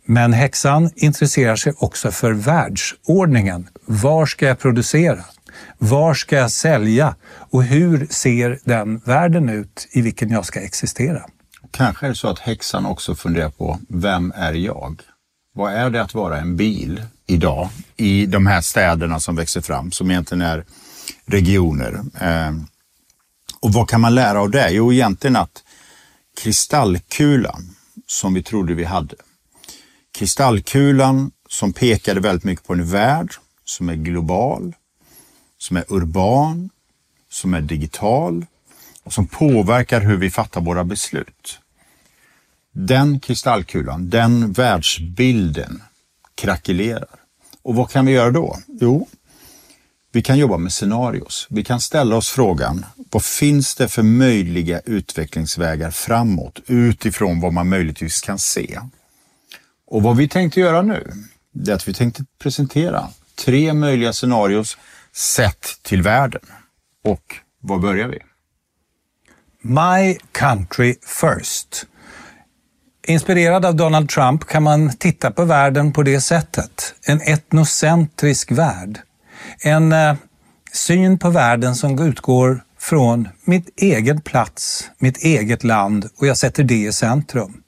Men 0.06 0.34
häxan 0.34 0.90
intresserar 0.96 1.56
sig 1.56 1.74
också 1.78 2.12
för 2.12 2.32
världsordningen. 2.32 3.70
Var 3.86 4.26
ska 4.26 4.46
jag 4.46 4.60
producera? 4.60 5.24
Var 5.78 6.14
ska 6.14 6.36
jag 6.36 6.52
sälja? 6.52 7.16
Och 7.26 7.64
hur 7.64 8.08
ser 8.10 8.60
den 8.64 8.98
världen 8.98 9.50
ut 9.50 9.88
i 9.92 10.02
vilken 10.02 10.30
jag 10.30 10.46
ska 10.46 10.60
existera? 10.62 11.22
Kanske 11.72 12.06
är 12.06 12.10
det 12.10 12.16
så 12.16 12.28
att 12.28 12.40
häxan 12.40 12.86
också 12.86 13.16
funderar 13.16 13.50
på, 13.50 13.80
vem 13.90 14.34
är 14.36 14.54
jag? 14.54 15.02
Vad 15.58 15.74
är 15.74 15.90
det 15.90 16.02
att 16.02 16.14
vara 16.14 16.40
en 16.40 16.58
bil 16.58 17.04
idag 17.26 17.70
i 17.96 18.26
de 18.26 18.46
här 18.46 18.62
städerna 18.62 19.20
som 19.20 19.36
växer 19.36 19.62
fram, 19.62 19.92
som 19.92 20.12
egentligen 20.12 20.42
är 20.42 20.66
regioner? 21.26 22.02
Eh, 22.22 22.54
och 23.60 23.74
vad 23.74 23.90
kan 23.90 24.02
man 24.02 24.16
lära 24.16 24.42
av 24.42 24.52
det? 24.52 24.70
Jo, 24.70 24.94
egentligen 24.94 25.36
att 25.36 25.64
kristallkulan 26.42 27.76
som 28.08 28.34
vi 28.34 28.44
trodde 28.44 28.74
vi 28.74 28.84
hade, 28.84 29.16
kristallkulan 30.18 31.32
som 31.50 31.74
pekade 31.74 32.20
väldigt 32.20 32.44
mycket 32.44 32.68
på 32.68 32.74
en 32.74 32.86
värld 32.86 33.34
som 33.66 33.90
är 33.90 33.96
global, 33.96 34.74
som 35.58 35.78
är 35.78 35.86
urban, 35.88 36.70
som 37.32 37.54
är 37.54 37.62
digital 37.62 38.46
och 39.04 39.14
som 39.14 39.28
påverkar 39.28 40.02
hur 40.02 40.18
vi 40.18 40.32
fattar 40.32 40.62
våra 40.62 40.84
beslut. 40.84 41.60
Den 42.78 43.20
kristallkulan, 43.20 44.10
den 44.10 44.52
världsbilden 44.52 45.84
krackelerar. 46.36 47.08
Och 47.62 47.76
vad 47.76 47.90
kan 47.90 48.06
vi 48.06 48.12
göra 48.12 48.32
då? 48.32 48.58
Jo, 48.68 49.08
vi 50.12 50.22
kan 50.22 50.38
jobba 50.38 50.58
med 50.58 50.74
scenarios. 50.74 51.48
Vi 51.50 51.64
kan 51.64 51.82
ställa 51.82 52.16
oss 52.16 52.30
frågan, 52.30 52.86
vad 53.12 53.24
finns 53.24 53.76
det 53.76 53.88
för 53.88 54.04
möjliga 54.04 54.80
utvecklingsvägar 54.80 55.92
framåt 55.92 56.60
utifrån 56.68 57.40
vad 57.40 57.54
man 57.54 57.70
möjligtvis 57.70 58.22
kan 58.22 58.40
se? 58.40 58.80
Och 59.88 60.04
vad 60.04 60.18
vi 60.18 60.28
tänkte 60.28 60.60
göra 60.60 60.82
nu, 60.82 61.14
det 61.52 61.72
är 61.72 61.76
att 61.76 61.88
vi 61.88 61.94
tänkte 61.94 62.26
presentera 62.40 63.10
tre 63.36 63.74
möjliga 63.74 64.14
scenarios 64.14 64.78
sett 65.14 65.80
till 65.82 66.02
världen. 66.02 66.46
Och 67.04 67.36
var 67.60 67.80
börjar 67.80 68.08
vi? 68.08 68.20
My 69.62 70.18
country 70.32 70.96
first. 71.22 71.88
Inspirerad 73.08 73.66
av 73.66 73.76
Donald 73.76 74.10
Trump 74.10 74.46
kan 74.46 74.64
man 74.64 74.92
titta 74.98 75.32
på 75.32 75.46
världen 75.46 75.94
på 75.94 76.04
det 76.04 76.22
sättet. 76.22 76.96
En 77.08 77.22
etnocentrisk 77.22 78.52
värld. 78.52 79.00
En 79.60 79.94
eh, 79.94 80.16
syn 80.74 81.20
på 81.20 81.30
världen 81.30 81.76
som 81.76 82.00
utgår 82.00 82.64
från 82.80 83.28
mitt 83.44 83.70
egen 83.82 84.22
plats, 84.22 84.90
mitt 84.98 85.18
eget 85.18 85.64
land 85.64 86.10
och 86.18 86.28
jag 86.28 86.38
sätter 86.38 86.64
det 86.64 86.86
i 86.86 86.92
centrum. 86.92 87.62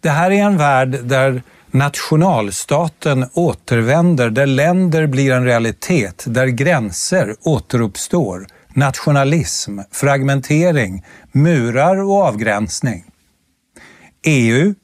Det 0.00 0.10
här 0.10 0.30
är 0.30 0.42
en 0.42 0.56
värld 0.56 0.98
där 1.02 1.42
nationalstaten 1.70 3.26
återvänder, 3.34 4.30
där 4.30 4.46
länder 4.46 5.06
blir 5.06 5.32
en 5.32 5.44
realitet, 5.44 6.24
där 6.26 6.46
gränser 6.46 7.36
återuppstår, 7.42 8.46
nationalism, 8.74 9.78
fragmentering, 9.92 11.04
murar 11.32 11.96
och 11.96 12.22
avgränsning. 12.22 13.04
EU, 14.24 14.74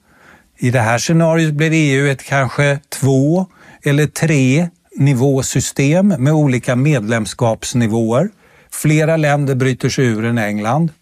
i 0.59 0.70
det 0.70 0.81
här 0.81 0.98
scenariot 0.98 1.55
blir 1.55 1.70
EU 1.72 2.07
ett 2.07 2.22
kanske 2.22 2.79
två 2.88 3.46
eller 3.83 4.07
tre 4.07 4.68
nivåsystem 4.96 6.09
med 6.09 6.33
olika 6.33 6.76
medlemskapsnivåer. 6.76 8.29
Flera 8.70 9.16
länder 9.16 9.55
bryter 9.55 9.88
sig 9.88 10.05
ur 10.05 10.24
än 10.24 10.38
England. 10.38 10.92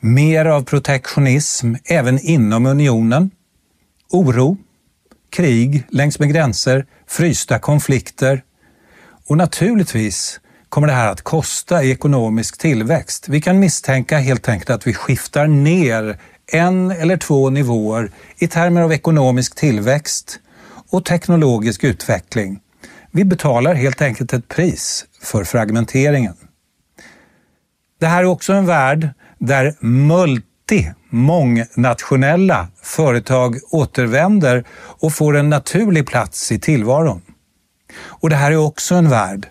Mer 0.00 0.44
av 0.44 0.62
protektionism 0.62 1.74
även 1.84 2.18
inom 2.18 2.66
unionen. 2.66 3.30
Oro, 4.10 4.56
krig 5.30 5.84
längs 5.90 6.18
med 6.18 6.28
gränser, 6.28 6.86
frysta 7.06 7.58
konflikter. 7.58 8.42
Och 9.28 9.36
naturligtvis 9.36 10.40
kommer 10.68 10.86
det 10.86 10.94
här 10.94 11.10
att 11.10 11.22
kosta 11.22 11.82
i 11.82 11.90
ekonomisk 11.90 12.58
tillväxt. 12.58 13.28
Vi 13.28 13.40
kan 13.40 13.58
misstänka 13.58 14.18
helt 14.18 14.48
enkelt 14.48 14.70
att 14.70 14.86
vi 14.86 14.94
skiftar 14.94 15.46
ner 15.46 16.18
en 16.52 16.90
eller 16.90 17.16
två 17.16 17.50
nivåer 17.50 18.10
i 18.38 18.46
termer 18.46 18.82
av 18.82 18.92
ekonomisk 18.92 19.54
tillväxt 19.54 20.40
och 20.90 21.04
teknologisk 21.04 21.84
utveckling. 21.84 22.60
Vi 23.10 23.24
betalar 23.24 23.74
helt 23.74 24.02
enkelt 24.02 24.32
ett 24.32 24.48
pris 24.48 25.04
för 25.22 25.44
fragmenteringen. 25.44 26.34
Det 28.00 28.06
här 28.06 28.22
är 28.22 28.26
också 28.26 28.52
en 28.52 28.66
värld 28.66 29.08
där 29.38 29.74
multi 29.80 30.92
mångnationella 31.10 32.68
företag 32.82 33.58
återvänder 33.70 34.64
och 34.74 35.12
får 35.12 35.36
en 35.36 35.50
naturlig 35.50 36.06
plats 36.06 36.52
i 36.52 36.58
tillvaron. 36.58 37.22
Och 37.98 38.30
det 38.30 38.36
här 38.36 38.52
är 38.52 38.56
också 38.56 38.94
en 38.94 39.08
värld 39.08 39.46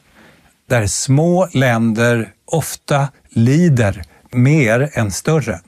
där 0.69 0.87
små 0.87 1.47
länder 1.51 2.33
ofta 2.45 3.07
lider 3.29 4.03
mer 4.31 4.89
än 4.93 5.11
större. 5.11 5.59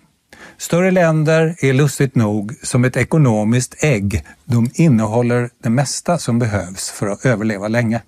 Större 0.59 0.91
länder 0.91 1.55
är 1.59 1.73
lustigt 1.73 2.15
nog 2.15 2.55
som 2.63 2.85
ett 2.85 2.97
ekonomiskt 2.97 3.83
ägg. 3.83 4.23
De 4.45 4.71
innehåller 4.73 5.49
det 5.63 5.69
mesta 5.69 6.17
som 6.17 6.39
behövs 6.39 6.89
för 6.89 7.07
att 7.07 7.25
överleva 7.25 7.67
länge. 7.67 8.01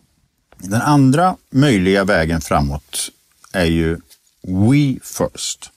Den 0.58 0.82
andra 0.82 1.36
möjliga 1.52 2.04
vägen 2.04 2.42
framåt 2.42 3.10
är 3.54 3.66
ju 3.66 3.98
We 4.48 5.00
First. 5.04 5.70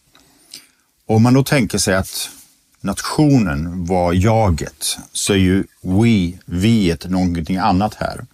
Om 1.07 1.23
man 1.23 1.35
då 1.35 1.45
tänker 1.45 1.79
sig 1.79 1.95
att 1.95 2.31
nationen 2.81 3.85
var 3.85 4.13
jaget 4.13 4.99
så 5.13 5.33
är 5.33 5.37
ju 5.37 5.65
we, 5.83 6.39
viet, 6.47 7.11
någonting 7.11 7.57
annat 7.57 7.95
här. 7.95 8.27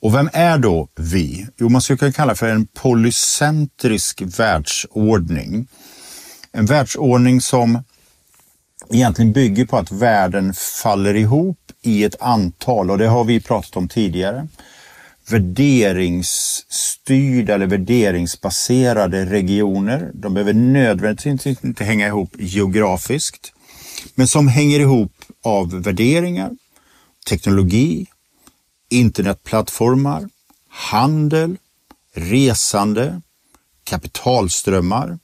Och 0.00 0.14
vem 0.14 0.30
är 0.32 0.58
då 0.58 0.88
vi? 0.96 1.46
Jo, 1.56 1.68
man 1.68 1.82
skulle 1.82 1.96
kunna 1.96 2.12
kalla 2.12 2.32
det 2.32 2.38
för 2.38 2.48
en 2.48 2.66
polycentrisk 2.66 4.22
världsordning. 4.38 5.68
En 6.56 6.66
världsordning 6.66 7.40
som 7.40 7.82
egentligen 8.90 9.32
bygger 9.32 9.66
på 9.66 9.76
att 9.76 9.92
världen 9.92 10.54
faller 10.54 11.14
ihop 11.14 11.58
i 11.82 12.04
ett 12.04 12.22
antal, 12.22 12.90
och 12.90 12.98
det 12.98 13.06
har 13.06 13.24
vi 13.24 13.40
pratat 13.40 13.76
om 13.76 13.88
tidigare, 13.88 14.48
värderingsstyrda 15.30 17.54
eller 17.54 17.66
värderingsbaserade 17.66 19.24
regioner. 19.24 20.10
De 20.14 20.34
behöver 20.34 20.52
nödvändigtvis 20.52 21.64
inte 21.64 21.84
hänga 21.84 22.06
ihop 22.06 22.34
geografiskt, 22.38 23.52
men 24.14 24.28
som 24.28 24.48
hänger 24.48 24.80
ihop 24.80 25.12
av 25.44 25.82
värderingar, 25.82 26.50
teknologi, 27.28 28.06
internetplattformar, 28.90 30.28
handel, 30.68 31.56
resande, 32.14 33.20
kapitalströmmar. 33.84 35.18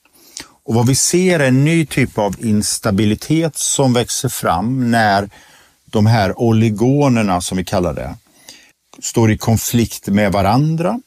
Och 0.64 0.74
vad 0.74 0.86
vi 0.86 0.94
ser 0.94 1.40
är 1.40 1.48
en 1.48 1.64
ny 1.64 1.86
typ 1.86 2.18
av 2.18 2.36
instabilitet 2.38 3.56
som 3.56 3.92
växer 3.92 4.28
fram 4.28 4.90
när 4.90 5.30
de 5.84 6.06
här 6.06 6.40
oligonerna, 6.40 7.40
som 7.40 7.58
vi 7.58 7.64
kallar 7.64 7.94
det, 7.94 8.16
står 9.02 9.30
i 9.30 9.38
konflikt 9.38 10.08
med 10.08 10.32
varandra. 10.32 11.00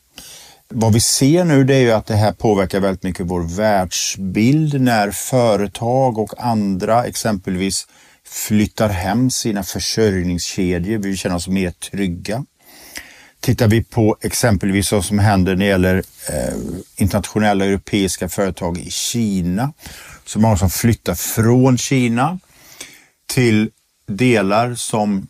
Vad 0.70 0.94
vi 0.94 1.00
ser 1.00 1.44
nu 1.44 1.63
det 1.63 1.76
är 1.76 1.80
ju 1.80 1.92
att 1.92 2.06
det 2.06 2.16
här 2.16 2.32
påverkar 2.32 2.80
väldigt 2.80 3.04
mycket 3.04 3.26
vår 3.26 3.56
världsbild 3.56 4.82
när 4.82 5.12
företag 5.12 6.18
och 6.18 6.34
andra 6.38 7.06
exempelvis 7.06 7.88
flyttar 8.28 8.89
hem 8.89 9.32
sina 9.32 9.63
försörjningskedjor. 9.63 10.98
Vi 10.98 11.18
känner 11.18 11.36
oss 11.36 11.48
mer 11.48 11.72
trygga. 11.72 12.46
Tittar 13.43 13.67
vi 13.67 13.84
på 13.84 14.17
exempelvis 14.21 14.91
vad 14.91 15.06
som 15.06 15.19
händer 15.19 15.56
när 15.56 15.65
det 15.65 15.69
gäller 15.69 16.03
eh, 16.29 16.53
internationella 16.95 17.65
europeiska 17.65 18.29
företag 18.29 18.77
i 18.77 18.91
Kina, 18.91 19.73
så 20.25 20.39
många 20.39 20.58
som 20.58 20.69
flyttar 20.69 21.15
från 21.15 21.77
Kina 21.77 22.39
till 23.25 23.69
delar 24.08 24.75
som 24.75 25.27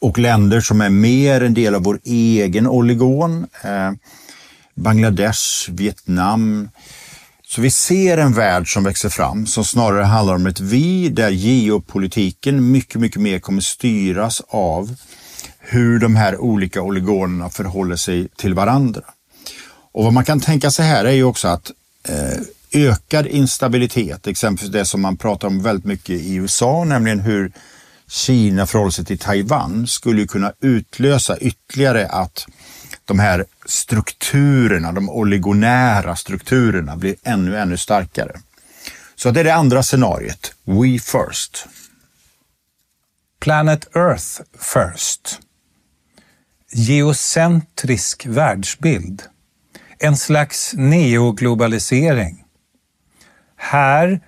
och 0.00 0.18
länder 0.18 0.60
som 0.60 0.80
är 0.80 0.90
mer 0.90 1.40
en 1.40 1.54
del 1.54 1.74
av 1.74 1.82
vår 1.82 2.00
egen 2.04 2.66
oligon. 2.66 3.46
Eh, 3.64 3.92
Bangladesh, 4.74 5.70
Vietnam. 5.70 6.68
Så 7.42 7.60
vi 7.60 7.70
ser 7.70 8.18
en 8.18 8.32
värld 8.32 8.72
som 8.72 8.84
växer 8.84 9.08
fram 9.08 9.46
som 9.46 9.64
snarare 9.64 10.04
handlar 10.04 10.34
om 10.34 10.46
ett 10.46 10.60
vi 10.60 11.08
där 11.08 11.30
geopolitiken 11.30 12.70
mycket, 12.70 13.00
mycket 13.00 13.20
mer 13.20 13.38
kommer 13.38 13.60
styras 13.60 14.42
av 14.48 14.96
hur 15.66 15.98
de 15.98 16.16
här 16.16 16.38
olika 16.38 16.82
oligonerna 16.82 17.50
förhåller 17.50 17.96
sig 17.96 18.28
till 18.36 18.54
varandra. 18.54 19.02
Och 19.92 20.04
vad 20.04 20.12
man 20.12 20.24
kan 20.24 20.40
tänka 20.40 20.70
sig 20.70 20.86
här 20.86 21.04
är 21.04 21.12
ju 21.12 21.24
också 21.24 21.48
att 21.48 21.70
eh, 22.08 22.40
ökad 22.72 23.26
instabilitet, 23.26 24.26
exempelvis 24.26 24.72
det 24.72 24.84
som 24.84 25.00
man 25.00 25.16
pratar 25.16 25.48
om 25.48 25.62
väldigt 25.62 25.84
mycket 25.84 26.10
i 26.10 26.34
USA, 26.34 26.84
nämligen 26.84 27.20
hur 27.20 27.52
Kina 28.08 28.66
förhåller 28.66 28.90
sig 28.90 29.04
till 29.04 29.18
Taiwan, 29.18 29.86
skulle 29.86 30.26
kunna 30.26 30.52
utlösa 30.60 31.38
ytterligare 31.38 32.08
att 32.08 32.46
de 33.04 33.18
här 33.18 33.44
strukturerna, 33.66 34.92
de 34.92 35.10
oligonära 35.10 36.16
strukturerna 36.16 36.96
blir 36.96 37.16
ännu, 37.22 37.58
ännu 37.58 37.76
starkare. 37.76 38.40
Så 39.16 39.30
det 39.30 39.40
är 39.40 39.44
det 39.44 39.54
andra 39.54 39.82
scenariet, 39.82 40.54
We 40.64 40.98
First. 40.98 41.66
Planet 43.40 43.96
Earth 43.96 44.40
First. 44.58 45.40
Geocentrisk 46.76 48.26
världsbild. 48.26 49.22
En 49.98 50.16
slags 50.16 50.74
neoglobalisering. 50.76 52.44
Här 53.56 54.20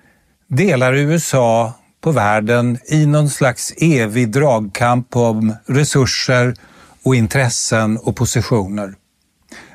delar 0.48 0.94
USA 0.94 1.72
på 2.00 2.10
världen 2.10 2.78
i 2.88 3.06
någon 3.06 3.30
slags 3.30 3.72
evig 3.76 4.30
dragkamp 4.30 5.16
om 5.16 5.54
resurser 5.66 6.54
och 7.02 7.16
intressen 7.16 7.98
och 7.98 8.16
positioner. 8.16 8.94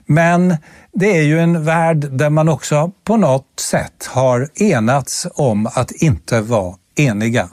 Men 0.06 0.58
det 0.94 1.18
är 1.18 1.24
ju 1.24 1.40
en 1.40 1.66
värld 1.66 2.08
där 2.12 2.30
man 2.30 2.50
också 2.50 2.92
på 3.04 3.18
något 3.18 3.60
sätt 3.60 4.06
har 4.10 4.50
enats 4.56 5.28
om 5.34 5.68
att 5.68 5.92
inte 5.92 6.42
vara 6.42 6.76
eniga. 6.96 7.50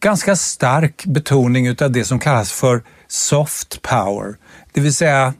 Ganska 0.00 0.36
stark 0.36 1.04
betoning 1.06 1.70
av 1.70 1.92
det 1.92 2.04
som 2.04 2.18
kallas 2.18 2.52
för 2.52 2.82
soft 3.10 3.82
power, 3.82 4.36
det 4.72 4.80
vill 4.80 4.94
säga 4.94 5.34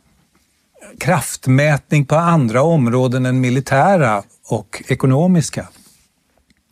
kraftmätning 0.98 2.04
på 2.04 2.16
andra 2.16 2.62
områden 2.62 3.26
än 3.26 3.40
militära 3.40 4.22
och 4.46 4.82
ekonomiska. 4.88 5.68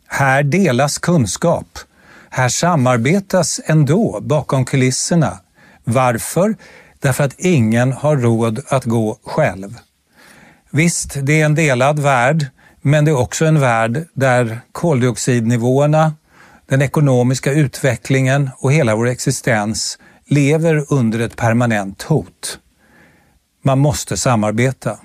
Här 0.07 0.43
delas 0.43 0.97
kunskap. 0.97 1.79
Här 2.29 2.49
samarbetas 2.49 3.61
ändå 3.65 4.19
bakom 4.21 4.65
kulisserna. 4.65 5.39
Varför? 5.83 6.55
Därför 6.99 7.23
att 7.23 7.39
ingen 7.39 7.93
har 7.93 8.17
råd 8.17 8.59
att 8.67 8.85
gå 8.85 9.19
själv. 9.23 9.77
Visst, 10.69 11.17
det 11.21 11.41
är 11.41 11.45
en 11.45 11.55
delad 11.55 11.99
värld, 11.99 12.45
men 12.81 13.05
det 13.05 13.11
är 13.11 13.17
också 13.17 13.45
en 13.45 13.59
värld 13.59 14.07
där 14.13 14.61
koldioxidnivåerna, 14.71 16.13
den 16.69 16.81
ekonomiska 16.81 17.51
utvecklingen 17.51 18.49
och 18.57 18.73
hela 18.73 18.95
vår 18.95 19.07
existens 19.07 19.97
lever 20.29 20.85
under 20.89 21.19
ett 21.19 21.35
permanent 21.35 22.01
hot. 22.01 22.59
Man 23.63 23.79
måste 23.79 24.17
samarbeta. 24.17 24.97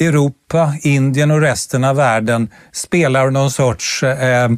Europa, 0.00 0.74
Indien 0.82 1.30
och 1.30 1.40
resten 1.40 1.84
av 1.84 1.96
världen 1.96 2.48
spelar 2.72 3.30
någon 3.30 3.50
sorts 3.50 4.02
eh, 4.02 4.50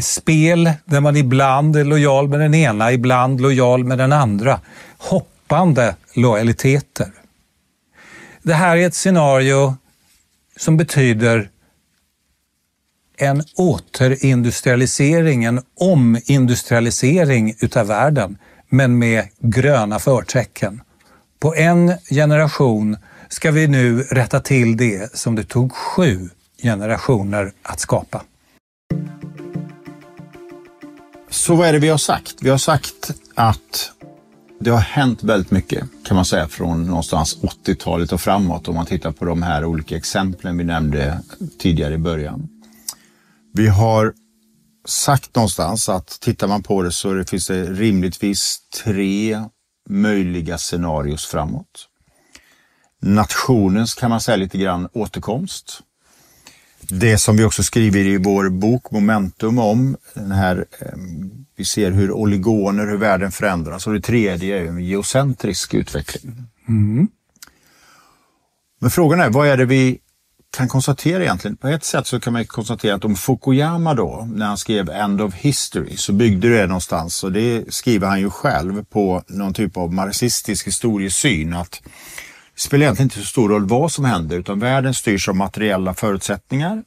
spel 0.00 0.72
där 0.84 1.00
man 1.00 1.16
ibland 1.16 1.76
är 1.76 1.84
lojal 1.84 2.28
med 2.28 2.40
den 2.40 2.54
ena, 2.54 2.92
ibland 2.92 3.40
lojal 3.40 3.84
med 3.84 3.98
den 3.98 4.12
andra. 4.12 4.60
Hoppande 4.98 5.96
lojaliteter. 6.14 7.12
Det 8.42 8.54
här 8.54 8.76
är 8.76 8.86
ett 8.86 8.94
scenario 8.94 9.76
som 10.56 10.76
betyder 10.76 11.48
en 13.16 13.42
återindustrialisering, 13.56 15.44
en 15.44 15.60
omindustrialisering 15.76 17.54
utav 17.60 17.86
världen, 17.86 18.38
men 18.72 18.98
med 18.98 19.28
gröna 19.38 19.98
förtecken. 19.98 20.82
På 21.38 21.54
en 21.54 21.92
generation 22.10 22.96
ska 23.28 23.50
vi 23.50 23.68
nu 23.68 24.02
rätta 24.02 24.40
till 24.40 24.76
det 24.76 25.16
som 25.16 25.34
det 25.34 25.44
tog 25.44 25.72
sju 25.72 26.28
generationer 26.62 27.52
att 27.62 27.80
skapa. 27.80 28.22
Så 31.30 31.54
vad 31.54 31.68
är 31.68 31.72
det 31.72 31.78
vi 31.78 31.88
har 31.88 31.98
sagt? 31.98 32.34
Vi 32.40 32.50
har 32.50 32.58
sagt 32.58 33.10
att 33.34 33.92
det 34.60 34.70
har 34.70 34.80
hänt 34.80 35.22
väldigt 35.22 35.50
mycket 35.50 35.84
kan 36.04 36.14
man 36.14 36.24
säga 36.24 36.48
från 36.48 36.86
någonstans 36.86 37.38
80-talet 37.66 38.12
och 38.12 38.20
framåt 38.20 38.68
om 38.68 38.74
man 38.74 38.86
tittar 38.86 39.12
på 39.12 39.24
de 39.24 39.42
här 39.42 39.64
olika 39.64 39.96
exemplen 39.96 40.58
vi 40.58 40.64
nämnde 40.64 41.20
tidigare 41.58 41.94
i 41.94 41.98
början. 41.98 42.48
Vi 43.52 43.68
har 43.68 44.12
sagt 44.84 45.36
någonstans 45.36 45.88
att 45.88 46.20
tittar 46.20 46.46
man 46.46 46.62
på 46.62 46.82
det 46.82 46.92
så 46.92 47.24
finns 47.24 47.46
det 47.46 47.64
rimligtvis 47.64 48.58
tre 48.84 49.44
möjliga 49.88 50.58
scenarios 50.58 51.26
framåt 51.26 51.88
nationens, 53.02 53.94
kan 53.94 54.10
man 54.10 54.20
säga, 54.20 54.36
lite 54.36 54.58
grann 54.58 54.88
återkomst. 54.92 55.80
Det 56.80 57.18
som 57.18 57.36
vi 57.36 57.44
också 57.44 57.62
skriver 57.62 58.00
i 58.00 58.16
vår 58.16 58.48
bok 58.48 58.90
Momentum 58.90 59.58
om, 59.58 59.96
den 60.14 60.32
här, 60.32 60.66
ehm, 60.80 61.46
vi 61.56 61.64
ser 61.64 61.90
hur 61.90 62.12
oligoner, 62.12 62.86
hur 62.86 62.96
världen 62.96 63.32
förändras. 63.32 63.86
Och 63.86 63.92
det 63.92 64.00
tredje 64.00 64.58
är 64.58 64.66
en 64.66 64.84
geocentrisk 64.84 65.74
utveckling. 65.74 66.46
Mm. 66.68 67.08
Men 68.78 68.90
frågan 68.90 69.20
är, 69.20 69.30
vad 69.30 69.48
är 69.48 69.56
det 69.56 69.64
vi 69.64 69.98
kan 70.56 70.68
konstatera 70.68 71.22
egentligen? 71.22 71.56
På 71.56 71.68
ett 71.68 71.84
sätt 71.84 72.06
så 72.06 72.20
kan 72.20 72.32
man 72.32 72.44
konstatera 72.44 72.94
att 72.94 73.04
om 73.04 73.16
Fukuyama 73.16 73.94
då, 73.94 74.28
när 74.32 74.46
han 74.46 74.58
skrev 74.58 74.90
End 74.90 75.20
of 75.20 75.34
History, 75.34 75.96
så 75.96 76.12
byggde 76.12 76.48
det 76.48 76.66
någonstans, 76.66 77.24
och 77.24 77.32
det 77.32 77.74
skriver 77.74 78.06
han 78.06 78.20
ju 78.20 78.30
själv, 78.30 78.84
på 78.84 79.22
någon 79.28 79.54
typ 79.54 79.76
av 79.76 79.92
marxistisk 79.92 80.66
historiesyn. 80.66 81.54
att 81.54 81.80
det 82.54 82.60
spelar 82.60 82.84
egentligen 82.84 83.06
inte 83.06 83.18
så 83.18 83.24
stor 83.24 83.48
roll 83.48 83.68
vad 83.68 83.92
som 83.92 84.04
händer 84.04 84.38
utan 84.38 84.58
världen 84.58 84.94
styrs 84.94 85.28
av 85.28 85.36
materiella 85.36 85.94
förutsättningar. 85.94 86.82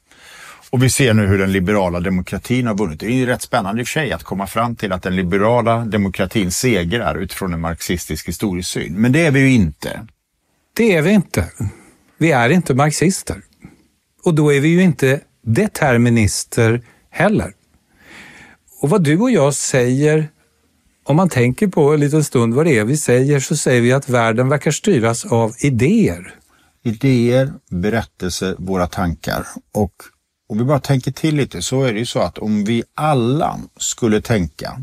Och 0.70 0.82
vi 0.82 0.90
ser 0.90 1.14
nu 1.14 1.26
hur 1.26 1.38
den 1.38 1.52
liberala 1.52 2.00
demokratin 2.00 2.66
har 2.66 2.74
vunnit. 2.74 3.00
Det 3.00 3.06
är 3.06 3.14
ju 3.14 3.26
rätt 3.26 3.42
spännande 3.42 3.80
i 3.80 3.84
och 3.84 3.88
för 3.88 3.92
sig 3.92 4.12
att 4.12 4.22
komma 4.22 4.46
fram 4.46 4.76
till 4.76 4.92
att 4.92 5.02
den 5.02 5.16
liberala 5.16 5.84
demokratin 5.84 6.52
segrar 6.52 7.14
utifrån 7.14 7.54
en 7.54 7.60
marxistisk 7.60 8.28
historiesyn. 8.28 8.94
Men 8.94 9.12
det 9.12 9.26
är 9.26 9.30
vi 9.30 9.40
ju 9.40 9.50
inte. 9.50 10.06
Det 10.76 10.96
är 10.96 11.02
vi 11.02 11.10
inte. 11.10 11.50
Vi 12.18 12.32
är 12.32 12.48
inte 12.50 12.74
marxister. 12.74 13.42
Och 14.26 14.34
då 14.34 14.52
är 14.52 14.60
vi 14.60 14.68
ju 14.68 14.82
inte 14.82 15.20
determinister 15.42 16.82
heller. 17.10 17.52
Och 18.80 18.90
vad 18.90 19.02
du 19.04 19.18
och 19.18 19.30
jag 19.30 19.54
säger 19.54 20.28
om 21.04 21.16
man 21.16 21.28
tänker 21.28 21.66
på 21.68 21.94
en 21.94 22.00
liten 22.00 22.24
stund 22.24 22.54
vad 22.54 22.66
det 22.66 22.78
är 22.78 22.84
vi 22.84 22.96
säger 22.96 23.40
så 23.40 23.56
säger 23.56 23.80
vi 23.80 23.92
att 23.92 24.08
världen 24.08 24.48
verkar 24.48 24.70
styras 24.70 25.24
av 25.24 25.54
idéer. 25.58 26.34
Idéer, 26.84 27.52
berättelser, 27.70 28.54
våra 28.58 28.86
tankar. 28.86 29.46
Och 29.72 29.92
om 30.48 30.58
vi 30.58 30.64
bara 30.64 30.80
tänker 30.80 31.12
till 31.12 31.36
lite 31.36 31.62
så 31.62 31.82
är 31.82 31.92
det 31.92 31.98
ju 31.98 32.06
så 32.06 32.20
att 32.20 32.38
om 32.38 32.64
vi 32.64 32.82
alla 32.94 33.58
skulle 33.76 34.20
tänka 34.20 34.80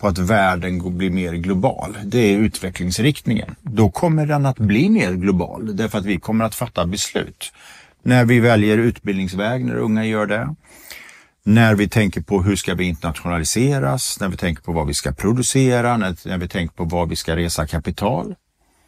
på 0.00 0.06
att 0.06 0.18
världen 0.18 0.96
blir 0.96 1.10
mer 1.10 1.32
global, 1.32 1.98
det 2.04 2.18
är 2.18 2.38
utvecklingsriktningen. 2.38 3.54
Då 3.62 3.90
kommer 3.90 4.26
den 4.26 4.46
att 4.46 4.58
bli 4.58 4.88
mer 4.88 5.12
global 5.12 5.76
därför 5.76 5.98
att 5.98 6.04
vi 6.04 6.20
kommer 6.20 6.44
att 6.44 6.54
fatta 6.54 6.86
beslut. 6.86 7.52
När 8.02 8.24
vi 8.24 8.40
väljer 8.40 8.78
utbildningsväg, 8.78 9.64
när 9.64 9.76
unga 9.76 10.04
gör 10.04 10.26
det, 10.26 10.54
när 11.42 11.74
vi 11.74 11.88
tänker 11.88 12.20
på 12.20 12.42
hur 12.42 12.56
ska 12.56 12.74
vi 12.74 12.84
internationaliseras, 12.84 14.20
när 14.20 14.28
vi 14.28 14.36
tänker 14.36 14.62
på 14.62 14.72
vad 14.72 14.86
vi 14.86 14.94
ska 14.94 15.12
producera, 15.12 15.96
när, 15.96 16.28
när 16.28 16.38
vi 16.38 16.48
tänker 16.48 16.74
på 16.74 16.84
var 16.84 17.06
vi 17.06 17.16
ska 17.16 17.36
resa 17.36 17.66
kapital. 17.66 18.34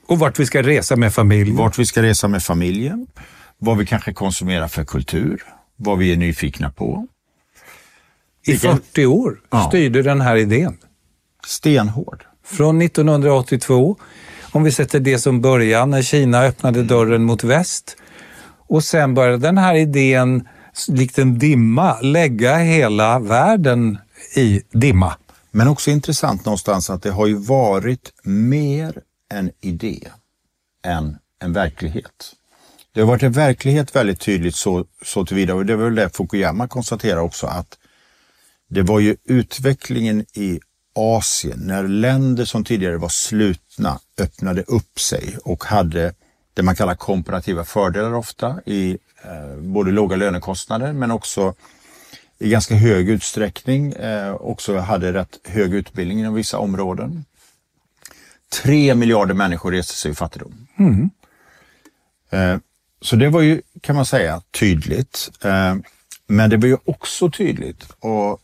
Och 0.07 0.19
vart 0.19 0.39
vi 0.39 0.47
ska 0.47 0.63
resa 0.63 0.97
med 0.97 1.15
familjen. 1.15 1.57
Vart 1.57 1.79
vi 1.79 1.87
ska 1.87 2.03
resa 2.03 2.29
med 2.29 2.43
familjen. 2.43 3.07
Vad 3.59 3.79
vi 3.79 3.87
kanske 3.87 4.13
konsumerar 4.13 4.69
för 4.69 4.85
kultur. 4.85 5.43
Vad 5.77 5.99
vi 5.99 6.13
är 6.13 6.17
nyfikna 6.17 6.71
på. 6.71 7.07
I 8.47 8.57
40 8.57 9.07
år 9.07 9.41
styrde 9.69 9.99
ja. 9.99 10.03
den 10.03 10.21
här 10.21 10.37
idén. 10.37 10.79
Stenhård. 11.47 12.25
Från 12.45 12.83
1982, 12.83 13.97
om 14.53 14.65
vi 14.65 14.73
sätter 14.73 15.01
det 15.01 15.19
som 15.19 15.41
början 15.41 15.91
när 15.91 16.03
Kina 16.03 16.43
öppnade 16.43 16.83
dörren 16.83 17.25
mot 17.25 17.45
väst. 17.45 17.97
Och 18.73 18.85
sen 18.85 19.15
började 19.15 19.39
den 19.39 19.59
här 19.59 19.75
idén 19.75 20.49
likt 20.89 21.19
en 21.19 21.39
dimma 21.39 22.01
lägga 22.01 22.57
hela 22.57 23.19
världen 23.19 23.99
i 24.37 24.63
dimma. 24.71 25.15
Men 25.51 25.69
också 25.69 25.91
intressant 25.91 26.45
någonstans 26.45 26.91
att 26.91 27.03
det 27.03 27.11
har 27.11 27.27
ju 27.27 27.35
varit 27.35 28.13
mer 28.23 29.01
en 29.35 29.51
idé 29.61 30.09
än 30.85 31.17
en 31.39 31.53
verklighet. 31.53 32.33
Det 32.95 33.01
har 33.01 33.09
varit 33.09 33.23
en 33.23 33.33
verklighet 33.33 33.97
väldigt 33.97 34.21
tydligt 34.21 34.55
så, 34.55 34.85
så 35.05 35.27
tillvida 35.27 35.55
och 35.55 35.67
det 35.67 35.77
var 35.77 35.85
väl 35.85 35.95
det 35.95 36.17
Fukuyama 36.17 36.69
konstaterar 36.69 37.21
också 37.21 37.47
att 37.47 37.79
det 38.71 38.83
var 38.83 39.01
ju 39.01 39.17
utvecklingen 39.25 40.21
i 40.21 40.61
Asien 40.95 41.59
när 41.59 41.89
länder 41.89 42.45
som 42.45 42.65
tidigare 42.65 42.97
var 42.97 43.09
slutna 43.09 43.99
öppnade 44.19 44.63
upp 44.63 45.01
sig 45.01 45.37
och 45.45 45.65
hade 45.65 46.15
det 46.55 46.63
man 46.63 46.77
kallar 46.77 46.95
komparativa 46.95 47.65
fördelar 47.65 48.15
ofta 48.15 48.61
i 48.67 48.99
Eh, 49.25 49.57
både 49.57 49.91
låga 49.91 50.17
lönekostnader 50.17 50.93
men 50.93 51.11
också 51.11 51.55
i 52.39 52.49
ganska 52.49 52.75
hög 52.75 53.09
utsträckning 53.09 53.93
eh, 53.93 54.35
också 54.35 54.79
hade 54.79 55.13
rätt 55.13 55.39
hög 55.45 55.75
utbildning 55.75 56.21
inom 56.21 56.35
vissa 56.35 56.59
områden. 56.59 57.25
Tre 58.63 58.95
miljarder 58.95 59.35
människor 59.35 59.73
reste 59.73 59.95
sig 59.95 60.11
ur 60.11 60.15
fattigdom. 60.15 60.67
Mm. 60.79 61.11
Eh, 62.31 62.59
Så 63.01 63.17
det 63.17 63.29
var 63.29 63.41
ju, 63.41 63.63
kan 63.81 63.97
man 63.97 64.07
säga, 64.07 64.43
tydligt. 64.51 65.31
Men 66.27 66.51
det 66.51 66.57
var 66.57 66.69
ju 66.69 66.77
också 66.85 67.31
tydligt 67.31 67.87
och 67.99 68.41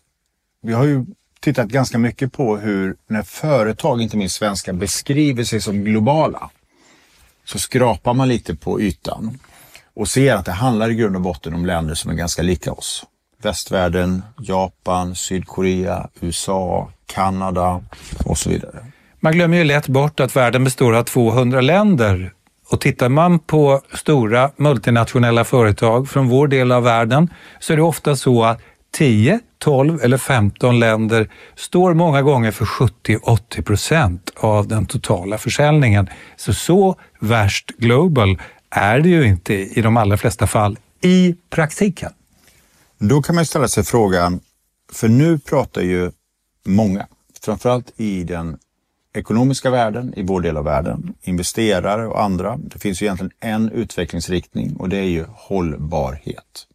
vi 0.63 0.73
har 0.73 0.85
ju 0.85 1.07
tittat 1.41 1.69
ganska 1.69 1.99
mycket 1.99 2.33
på 2.33 2.57
hur 2.57 2.97
när 3.07 3.23
företag, 3.23 4.03
inte 4.03 4.17
minst 4.17 4.37
svenska, 4.37 4.73
beskriver 4.73 5.45
sig 5.45 5.61
som 5.61 5.85
globala 5.85 6.51
så 7.49 7.59
skrapar 7.59 8.15
man 8.15 8.29
lite 8.29 8.55
på 8.55 8.81
ytan 8.81 9.39
och 9.95 10.09
ser 10.09 10.35
att 10.35 10.45
det 10.45 10.53
handlar 10.53 10.91
i 10.91 10.95
grund 10.95 11.17
och 11.17 11.23
botten 11.23 11.55
om 11.55 11.67
länder 11.67 11.95
som 11.95 12.11
är 12.11 12.15
ganska 12.15 12.43
lika 12.43 12.73
oss. 12.73 13.05
Västvärlden, 13.43 14.23
Japan, 14.39 15.15
Sydkorea, 15.15 16.09
USA, 16.21 16.93
Kanada 17.07 17.83
och 18.25 18.39
så 18.39 18.51
vidare. 18.51 18.87
Man 19.21 19.33
glömmer 19.33 19.57
ju 19.57 19.65
lätt 19.65 19.89
bort 19.89 20.21
att 20.21 20.37
världen 20.37 20.65
består 20.65 20.95
av 20.95 21.03
200 21.03 21.61
länder. 21.61 22.33
Och 22.71 22.81
tittar 22.81 23.09
man 23.09 23.39
på 23.39 23.81
stora 23.95 24.51
multinationella 24.57 25.45
företag 25.45 26.09
från 26.09 26.29
vår 26.29 26.49
del 26.49 26.73
av 26.73 26.83
världen 26.83 27.31
så 27.61 27.73
är 27.73 27.77
det 27.77 27.83
ofta 27.83 28.17
så 28.17 28.45
att 28.45 28.61
10, 28.93 29.41
12 29.59 30.01
eller 30.03 30.19
15 30.19 30.79
länder 30.79 31.31
står 31.57 31.95
många 31.95 32.23
gånger 32.23 32.51
för 32.51 32.65
70-80 32.65 33.63
procent 33.63 34.31
av 34.37 34.69
den 34.69 34.87
totala 34.87 35.39
försäljningen. 35.39 36.09
Så 36.37 36.55
så 36.55 36.97
värst 37.21 37.71
global 37.79 38.39
är 38.71 39.01
det 39.01 39.09
ju 39.09 39.27
inte 39.27 39.55
i 39.55 39.83
de 39.83 39.97
allra 39.97 40.17
flesta 40.17 40.47
fall 40.47 40.79
i 41.01 41.37
praktiken. 41.51 42.13
Då 42.99 43.23
kan 43.23 43.35
man 43.35 43.47
ställa 43.47 43.69
sig 43.69 43.85
frågan, 43.85 44.41
för 44.93 45.09
nu 45.09 45.39
pratar 45.39 45.83
ju 45.83 46.11
många, 46.67 47.07
framförallt 47.45 47.93
i 47.97 48.25
den 48.25 48.59
ekonomiska 49.15 49.71
världen, 49.71 50.15
i 50.17 50.23
vår 50.23 50.41
del 50.41 50.57
av 50.57 50.65
världen, 50.65 51.15
investerare 51.23 52.07
och 52.07 52.23
andra. 52.23 52.57
Det 52.57 52.79
finns 52.79 53.03
ju 53.03 53.07
egentligen 53.07 53.33
en 53.41 53.71
utvecklingsriktning 53.71 54.77
och 54.77 54.89
det 54.89 54.97
är 54.97 55.09
ju 55.09 55.25
hållbarhet. 55.29 56.67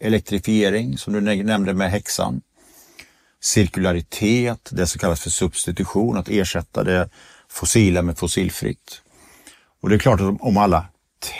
Elektrifiering, 0.00 0.98
som 0.98 1.12
du 1.12 1.20
nämnde 1.20 1.74
med 1.74 1.90
häxan. 1.90 2.40
Cirkularitet, 3.40 4.68
det 4.72 4.86
som 4.86 4.98
kallas 4.98 5.20
för 5.20 5.30
substitution, 5.30 6.16
att 6.16 6.28
ersätta 6.28 6.84
det 6.84 7.08
fossila 7.48 8.02
med 8.02 8.18
fossilfritt. 8.18 9.02
Och 9.80 9.88
det 9.88 9.94
är 9.94 9.98
klart 9.98 10.20
att 10.20 10.40
om 10.40 10.56
alla 10.56 10.86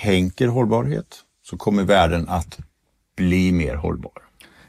tänker 0.02 0.48
hållbarhet 0.48 1.16
så 1.42 1.56
kommer 1.56 1.84
världen 1.84 2.28
att 2.28 2.58
bli 3.16 3.52
mer 3.52 3.74
hållbar. 3.74 4.12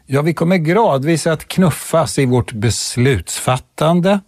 Ja, 0.05 0.21
vi 0.21 0.33
kommer 0.33 0.57
gradvis 0.57 1.27
att 1.27 1.47
knuffas 1.47 2.19
i 2.19 2.25
vårt 2.25 2.51
beslutsfattande, 2.51 4.19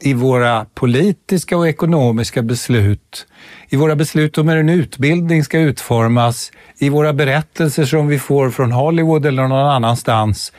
i 0.00 0.14
våra 0.14 0.66
politiska 0.74 1.56
och 1.56 1.68
ekonomiska 1.68 2.42
beslut, 2.42 3.26
i 3.68 3.76
våra 3.76 3.96
beslut 3.96 4.38
om 4.38 4.48
hur 4.48 4.56
en 4.56 4.68
utbildning 4.68 5.44
ska 5.44 5.58
utformas, 5.58 6.52
i 6.78 6.88
våra 6.88 7.12
berättelser 7.12 7.84
som 7.84 8.08
vi 8.08 8.18
får 8.18 8.50
från 8.50 8.72
Hollywood 8.72 9.26
eller 9.26 9.48
någon 9.48 9.66
annanstans, 9.66 10.52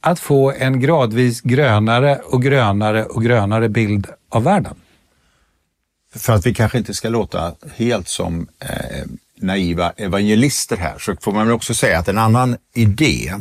att 0.00 0.18
få 0.18 0.52
en 0.52 0.80
gradvis 0.80 1.40
grönare 1.40 2.16
och 2.24 2.42
grönare 2.42 3.04
och 3.04 3.22
grönare 3.22 3.68
bild 3.68 4.06
av 4.28 4.44
världen. 4.44 4.74
För 6.14 6.32
att 6.32 6.46
vi 6.46 6.54
kanske 6.54 6.78
inte 6.78 6.94
ska 6.94 7.08
låta 7.08 7.54
helt 7.76 8.08
som 8.08 8.46
eh, 8.60 9.06
naiva 9.36 9.90
evangelister 9.96 10.76
här 10.76 10.98
så 10.98 11.16
får 11.20 11.32
man 11.32 11.46
väl 11.46 11.54
också 11.54 11.74
säga 11.74 11.98
att 11.98 12.08
en 12.08 12.18
annan 12.18 12.56
idé 12.74 13.34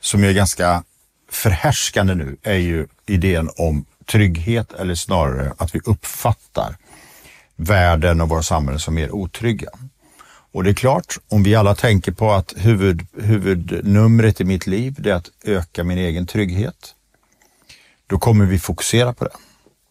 som 0.00 0.24
är 0.24 0.32
ganska 0.32 0.82
förhärskande 1.30 2.14
nu 2.14 2.36
är 2.42 2.56
ju 2.56 2.86
idén 3.06 3.50
om 3.56 3.84
trygghet 4.10 4.72
eller 4.72 4.94
snarare 4.94 5.52
att 5.58 5.74
vi 5.74 5.80
uppfattar 5.84 6.76
världen 7.56 8.20
och 8.20 8.28
våra 8.28 8.42
samhällen 8.42 8.80
som 8.80 8.94
mer 8.94 9.10
otrygga. 9.10 9.70
Och 10.52 10.64
det 10.64 10.70
är 10.70 10.74
klart, 10.74 11.18
om 11.28 11.42
vi 11.42 11.54
alla 11.54 11.74
tänker 11.74 12.12
på 12.12 12.32
att 12.32 12.54
huvud, 12.56 13.06
huvudnumret 13.20 14.40
i 14.40 14.44
mitt 14.44 14.66
liv 14.66 15.06
är 15.06 15.12
att 15.12 15.30
öka 15.44 15.84
min 15.84 15.98
egen 15.98 16.26
trygghet, 16.26 16.94
då 18.06 18.18
kommer 18.18 18.44
vi 18.44 18.58
fokusera 18.58 19.12
på 19.12 19.24
det. 19.24 19.30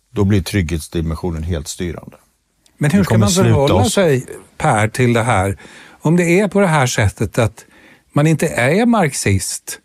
Då 0.10 0.24
blir 0.24 0.42
trygghetsdimensionen 0.42 1.44
helt 1.44 1.68
styrande. 1.68 2.18
Men 2.78 2.92
hur 2.92 3.04
ska 3.04 3.18
man 3.18 3.30
förhålla 3.30 3.86
sig, 3.86 4.26
Per, 4.58 4.88
till 4.88 5.14
det 5.14 5.24
här? 5.24 5.58
Om 6.02 6.16
det 6.16 6.40
är 6.40 6.48
på 6.48 6.60
det 6.60 6.68
här 6.68 6.88
sättet 6.88 7.38
att 7.38 7.66
man 8.14 8.28
inte 8.28 8.48
är 8.48 8.86
marxist 8.86 9.80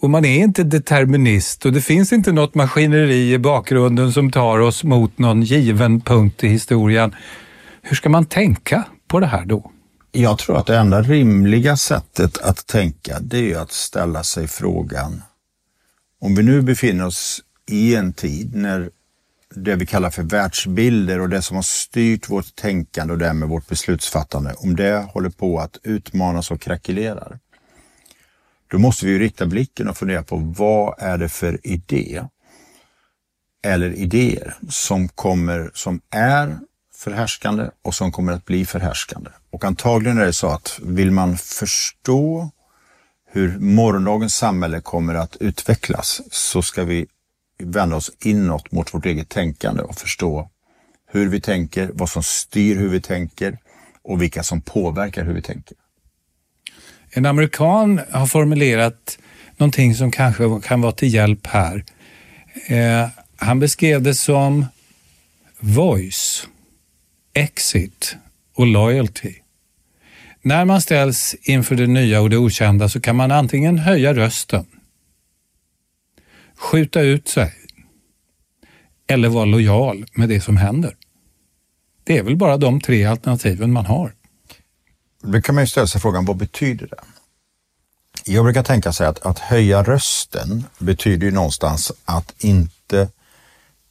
och 0.00 0.10
man 0.10 0.24
är 0.24 0.38
inte 0.38 0.64
determinist 0.64 1.66
och 1.66 1.72
det 1.72 1.80
finns 1.80 2.12
inte 2.12 2.32
något 2.32 2.54
maskineri 2.54 3.32
i 3.32 3.38
bakgrunden 3.38 4.12
som 4.12 4.30
tar 4.30 4.58
oss 4.58 4.84
mot 4.84 5.18
någon 5.18 5.42
given 5.42 6.00
punkt 6.00 6.44
i 6.44 6.48
historien. 6.48 7.14
Hur 7.82 7.96
ska 7.96 8.08
man 8.08 8.26
tänka 8.26 8.84
på 9.08 9.20
det 9.20 9.26
här 9.26 9.44
då? 9.44 9.70
Jag 10.12 10.38
tror 10.38 10.58
att 10.58 10.66
det 10.66 10.76
enda 10.76 11.02
rimliga 11.02 11.76
sättet 11.76 12.38
att 12.38 12.66
tänka 12.66 13.20
det 13.20 13.52
är 13.52 13.58
att 13.58 13.72
ställa 13.72 14.22
sig 14.22 14.48
frågan 14.48 15.22
om 16.20 16.34
vi 16.34 16.42
nu 16.42 16.62
befinner 16.62 17.06
oss 17.06 17.42
i 17.70 17.94
en 17.94 18.12
tid 18.12 18.54
när 18.54 18.90
det 19.54 19.76
vi 19.76 19.86
kallar 19.86 20.10
för 20.10 20.22
världsbilder 20.22 21.20
och 21.20 21.28
det 21.28 21.42
som 21.42 21.56
har 21.56 21.62
styrt 21.62 22.30
vårt 22.30 22.54
tänkande 22.54 23.12
och 23.12 23.18
därmed 23.18 23.48
vårt 23.48 23.68
beslutsfattande, 23.68 24.54
om 24.58 24.76
det 24.76 25.06
håller 25.12 25.30
på 25.30 25.58
att 25.58 25.78
utmanas 25.82 26.50
och 26.50 26.60
krackelerar. 26.60 27.38
Då 28.68 28.78
måste 28.78 29.06
vi 29.06 29.18
rikta 29.18 29.46
blicken 29.46 29.88
och 29.88 29.96
fundera 29.96 30.22
på 30.22 30.36
vad 30.36 30.94
är 30.98 31.18
det 31.18 31.28
för 31.28 31.66
idé 31.66 32.22
eller 33.64 33.92
idéer 33.92 34.54
som 34.68 35.08
kommer, 35.08 35.70
som 35.74 36.00
är 36.10 36.58
förhärskande 36.94 37.70
och 37.82 37.94
som 37.94 38.12
kommer 38.12 38.32
att 38.32 38.44
bli 38.44 38.66
förhärskande. 38.66 39.30
Och 39.50 39.64
antagligen 39.64 40.18
är 40.18 40.26
det 40.26 40.32
så 40.32 40.46
att 40.46 40.80
vill 40.82 41.10
man 41.10 41.38
förstå 41.38 42.50
hur 43.30 43.58
morgondagens 43.58 44.34
samhälle 44.34 44.80
kommer 44.80 45.14
att 45.14 45.36
utvecklas 45.36 46.22
så 46.30 46.62
ska 46.62 46.84
vi 46.84 47.06
vända 47.58 47.96
oss 47.96 48.10
inåt 48.20 48.72
mot 48.72 48.94
vårt 48.94 49.06
eget 49.06 49.28
tänkande 49.28 49.82
och 49.82 49.98
förstå 49.98 50.50
hur 51.06 51.28
vi 51.28 51.40
tänker, 51.40 51.90
vad 51.94 52.08
som 52.08 52.22
styr 52.22 52.76
hur 52.76 52.88
vi 52.88 53.00
tänker 53.00 53.58
och 54.02 54.22
vilka 54.22 54.42
som 54.42 54.60
påverkar 54.60 55.24
hur 55.24 55.34
vi 55.34 55.42
tänker. 55.42 55.76
En 57.16 57.26
amerikan 57.26 58.00
har 58.10 58.26
formulerat 58.26 59.18
någonting 59.56 59.94
som 59.94 60.10
kanske 60.10 60.60
kan 60.64 60.80
vara 60.80 60.92
till 60.92 61.14
hjälp 61.14 61.46
här. 61.46 61.84
Eh, 62.66 63.08
han 63.36 63.60
beskrev 63.60 64.02
det 64.02 64.14
som 64.14 64.66
voice, 65.58 66.48
exit 67.34 68.16
och 68.54 68.66
loyalty. 68.66 69.34
När 70.42 70.64
man 70.64 70.80
ställs 70.80 71.36
inför 71.42 71.74
det 71.74 71.86
nya 71.86 72.20
och 72.20 72.30
det 72.30 72.36
okända 72.36 72.88
så 72.88 73.00
kan 73.00 73.16
man 73.16 73.32
antingen 73.32 73.78
höja 73.78 74.14
rösten 74.14 74.66
skjuta 76.56 77.00
ut 77.00 77.28
sig 77.28 77.52
eller 79.06 79.28
vara 79.28 79.44
lojal 79.44 80.06
med 80.12 80.28
det 80.28 80.40
som 80.40 80.56
händer. 80.56 80.96
Det 82.04 82.18
är 82.18 82.22
väl 82.22 82.36
bara 82.36 82.56
de 82.56 82.80
tre 82.80 83.04
alternativen 83.04 83.72
man 83.72 83.86
har. 83.86 84.12
Då 85.26 85.40
kan 85.40 85.54
man 85.54 85.64
ju 85.64 85.68
ställa 85.68 85.86
sig 85.86 86.00
frågan, 86.00 86.24
vad 86.24 86.36
betyder 86.36 86.86
det? 86.86 87.00
Jag 88.24 88.44
brukar 88.44 88.62
tänka 88.62 88.92
sig 88.92 89.06
att, 89.06 89.26
att 89.26 89.38
höja 89.38 89.82
rösten 89.82 90.64
betyder 90.78 91.26
ju 91.26 91.32
någonstans 91.32 91.92
att 92.04 92.34
inte 92.38 93.08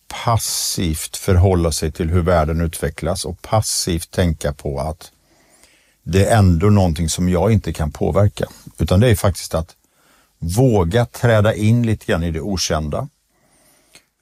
passivt 0.07 1.17
förhålla 1.17 1.71
sig 1.71 1.91
till 1.91 2.09
hur 2.09 2.21
världen 2.21 2.61
utvecklas 2.61 3.25
och 3.25 3.41
passivt 3.41 4.11
tänka 4.11 4.53
på 4.53 4.79
att 4.79 5.11
det 6.03 6.25
är 6.25 6.37
ändå 6.37 6.69
någonting 6.69 7.09
som 7.09 7.29
jag 7.29 7.51
inte 7.51 7.73
kan 7.73 7.91
påverka. 7.91 8.45
Utan 8.77 8.99
det 8.99 9.09
är 9.09 9.15
faktiskt 9.15 9.55
att 9.55 9.75
Våga 10.39 11.05
träda 11.05 11.53
in 11.53 11.85
lite 11.85 12.05
grann 12.05 12.23
i 12.23 12.31
det 12.31 12.41
okända. 12.41 13.07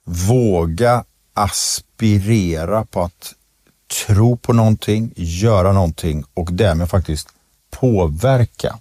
Våga 0.04 1.04
aspirera 1.34 2.84
på 2.84 3.02
att 3.02 3.34
tro 4.06 4.36
på 4.36 4.52
någonting, 4.52 5.12
göra 5.16 5.72
någonting 5.72 6.24
och 6.34 6.52
därmed 6.52 6.90
faktiskt 6.90 7.28
påverka 7.70 8.78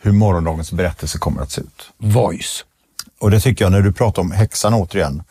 hur 0.00 0.12
morgondagens 0.12 0.72
berättelse 0.72 1.18
kommer 1.18 1.42
att 1.42 1.50
se 1.50 1.60
ut. 1.60 1.90
Voice. 1.98 2.64
Och 3.18 3.30
det 3.30 3.40
tycker 3.40 3.64
jag 3.64 3.72
när 3.72 3.82
du 3.82 3.92
pratar 3.92 4.22
om 4.22 4.32
häxan 4.32 4.74
återigen. 4.74 5.22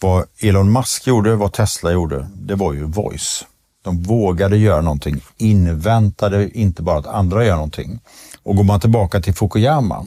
Vad 0.00 0.24
Elon 0.38 0.72
Musk 0.72 1.06
gjorde, 1.06 1.34
vad 1.34 1.52
Tesla 1.52 1.92
gjorde, 1.92 2.26
det 2.34 2.54
var 2.54 2.72
ju 2.72 2.84
voice. 2.84 3.44
De 3.82 4.02
vågade 4.02 4.56
göra 4.56 4.80
någonting, 4.80 5.20
inväntade 5.36 6.58
inte 6.58 6.82
bara 6.82 6.98
att 6.98 7.06
andra 7.06 7.44
gör 7.44 7.54
någonting. 7.54 8.00
Och 8.42 8.56
går 8.56 8.64
man 8.64 8.80
tillbaka 8.80 9.20
till 9.20 9.34
Fukuyama, 9.34 10.06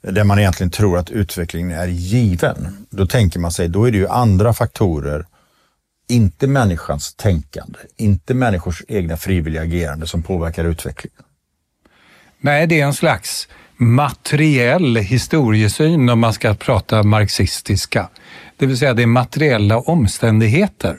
där 0.00 0.24
man 0.24 0.38
egentligen 0.38 0.70
tror 0.70 0.98
att 0.98 1.10
utvecklingen 1.10 1.78
är 1.78 1.86
given, 1.86 2.86
då 2.90 3.06
tänker 3.06 3.40
man 3.40 3.52
sig, 3.52 3.68
då 3.68 3.84
är 3.84 3.92
det 3.92 3.98
ju 3.98 4.08
andra 4.08 4.54
faktorer, 4.54 5.26
inte 6.08 6.46
människans 6.46 7.14
tänkande, 7.14 7.78
inte 7.96 8.34
människors 8.34 8.82
egna 8.88 9.16
frivilliga 9.16 9.62
agerande 9.62 10.06
som 10.06 10.22
påverkar 10.22 10.64
utvecklingen. 10.64 11.22
Nej, 12.40 12.66
det 12.66 12.80
är 12.80 12.86
en 12.86 12.94
slags 12.94 13.48
materiell 13.76 14.96
historiesyn 14.96 16.08
om 16.08 16.20
man 16.20 16.32
ska 16.32 16.54
prata 16.54 17.02
marxistiska. 17.02 18.08
Det 18.56 18.66
vill 18.66 18.78
säga 18.78 18.94
det 18.94 19.02
är 19.02 19.06
materiella 19.06 19.78
omständigheter 19.78 20.98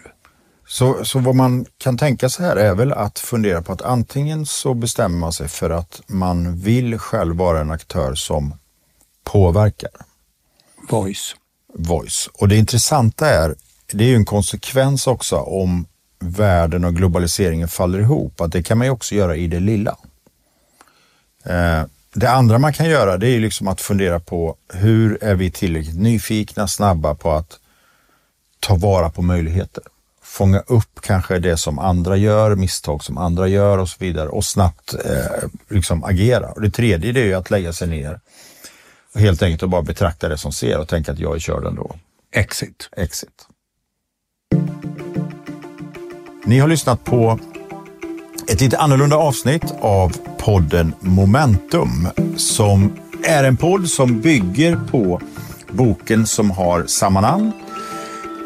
Så, 0.67 1.05
så 1.05 1.19
vad 1.19 1.35
man 1.35 1.65
kan 1.77 1.97
tänka 1.97 2.29
sig 2.29 2.45
här 2.45 2.55
är 2.55 2.75
väl 2.75 2.93
att 2.93 3.19
fundera 3.19 3.61
på 3.61 3.73
att 3.73 3.81
antingen 3.81 4.45
så 4.45 4.73
bestämmer 4.73 5.17
man 5.17 5.33
sig 5.33 5.47
för 5.47 5.69
att 5.69 6.01
man 6.07 6.59
vill 6.59 6.97
själv 6.99 7.35
vara 7.35 7.61
en 7.61 7.71
aktör 7.71 8.15
som 8.15 8.53
påverkar. 9.23 9.91
Voice. 10.89 11.35
Voice. 11.73 12.29
Och 12.33 12.47
det 12.47 12.55
intressanta 12.55 13.29
är, 13.29 13.55
det 13.93 14.03
är 14.03 14.07
ju 14.07 14.15
en 14.15 14.25
konsekvens 14.25 15.07
också 15.07 15.35
om 15.35 15.85
världen 16.19 16.85
och 16.85 16.95
globaliseringen 16.95 17.67
faller 17.67 17.99
ihop, 17.99 18.41
att 18.41 18.51
det 18.51 18.63
kan 18.63 18.77
man 18.77 18.87
ju 18.87 18.91
också 18.91 19.15
göra 19.15 19.35
i 19.35 19.47
det 19.47 19.59
lilla. 19.59 19.97
Eh, 21.45 21.83
det 22.13 22.29
andra 22.29 22.59
man 22.59 22.73
kan 22.73 22.89
göra 22.89 23.17
det 23.17 23.27
är 23.27 23.39
liksom 23.39 23.67
att 23.67 23.81
fundera 23.81 24.19
på 24.19 24.55
hur 24.73 25.23
är 25.23 25.35
vi 25.35 25.51
tillräckligt 25.51 25.99
nyfikna, 25.99 26.67
snabba 26.67 27.15
på 27.15 27.31
att 27.31 27.59
ta 28.59 28.75
vara 28.75 29.09
på 29.09 29.21
möjligheter. 29.21 29.83
Fånga 30.21 30.59
upp 30.59 31.01
kanske 31.01 31.39
det 31.39 31.57
som 31.57 31.79
andra 31.79 32.17
gör, 32.17 32.55
misstag 32.55 33.03
som 33.03 33.17
andra 33.17 33.47
gör 33.47 33.77
och 33.77 33.89
så 33.89 33.95
vidare 33.99 34.29
och 34.29 34.45
snabbt 34.45 34.93
eh, 34.93 35.49
liksom 35.67 36.03
agera. 36.03 36.49
Och 36.49 36.61
det 36.61 36.71
tredje 36.71 37.11
det 37.11 37.21
är 37.21 37.25
ju 37.25 37.33
att 37.33 37.51
lägga 37.51 37.73
sig 37.73 37.87
ner 37.87 38.19
och 39.13 39.19
helt 39.19 39.43
enkelt 39.43 39.63
och 39.63 39.69
bara 39.69 39.81
betrakta 39.81 40.29
det 40.29 40.37
som 40.37 40.51
ser 40.51 40.79
och 40.79 40.87
tänka 40.87 41.11
att 41.11 41.19
jag 41.19 41.35
är 41.35 41.39
körd 41.39 41.65
ändå. 41.65 41.95
Exit. 42.31 42.89
Exit. 42.97 43.47
Ni 46.47 46.59
har 46.59 46.67
lyssnat 46.67 47.03
på 47.03 47.39
ett 48.47 48.61
lite 48.61 48.77
annorlunda 48.77 49.15
avsnitt 49.15 49.73
av 49.79 50.17
podden 50.37 50.93
Momentum 50.99 52.07
som 52.37 52.93
är 53.23 53.43
en 53.43 53.57
podd 53.57 53.89
som 53.89 54.21
bygger 54.21 54.79
på 54.91 55.21
boken 55.71 56.27
som 56.27 56.51
har 56.51 56.85
samma 56.85 57.21
namn. 57.21 57.51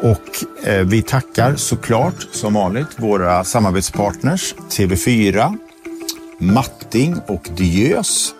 Och 0.02 0.66
eh, 0.68 0.86
vi 0.86 1.02
tackar 1.02 1.56
såklart 1.56 2.26
som 2.32 2.54
vanligt 2.54 2.86
våra 2.96 3.44
samarbetspartners 3.44 4.54
TV4, 4.70 5.58
Matting 6.38 7.16
och 7.26 7.48
Diös. 7.56 8.34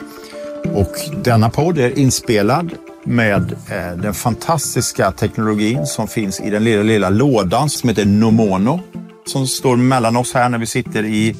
Och 0.74 0.94
denna 1.24 1.50
podd 1.50 1.78
är 1.78 1.98
inspelad 1.98 2.70
med 3.04 3.52
eh, 3.52 3.96
den 3.96 4.14
fantastiska 4.14 5.12
teknologin 5.12 5.86
som 5.86 6.08
finns 6.08 6.40
i 6.40 6.50
den 6.50 6.64
lilla, 6.64 6.82
lilla 6.82 7.10
lådan 7.10 7.70
som 7.70 7.88
heter 7.88 8.04
Nomono 8.04 8.80
som 9.26 9.46
står 9.46 9.76
mellan 9.76 10.16
oss 10.16 10.34
här 10.34 10.48
när 10.48 10.58
vi 10.58 10.66
sitter 10.66 11.04
i, 11.04 11.36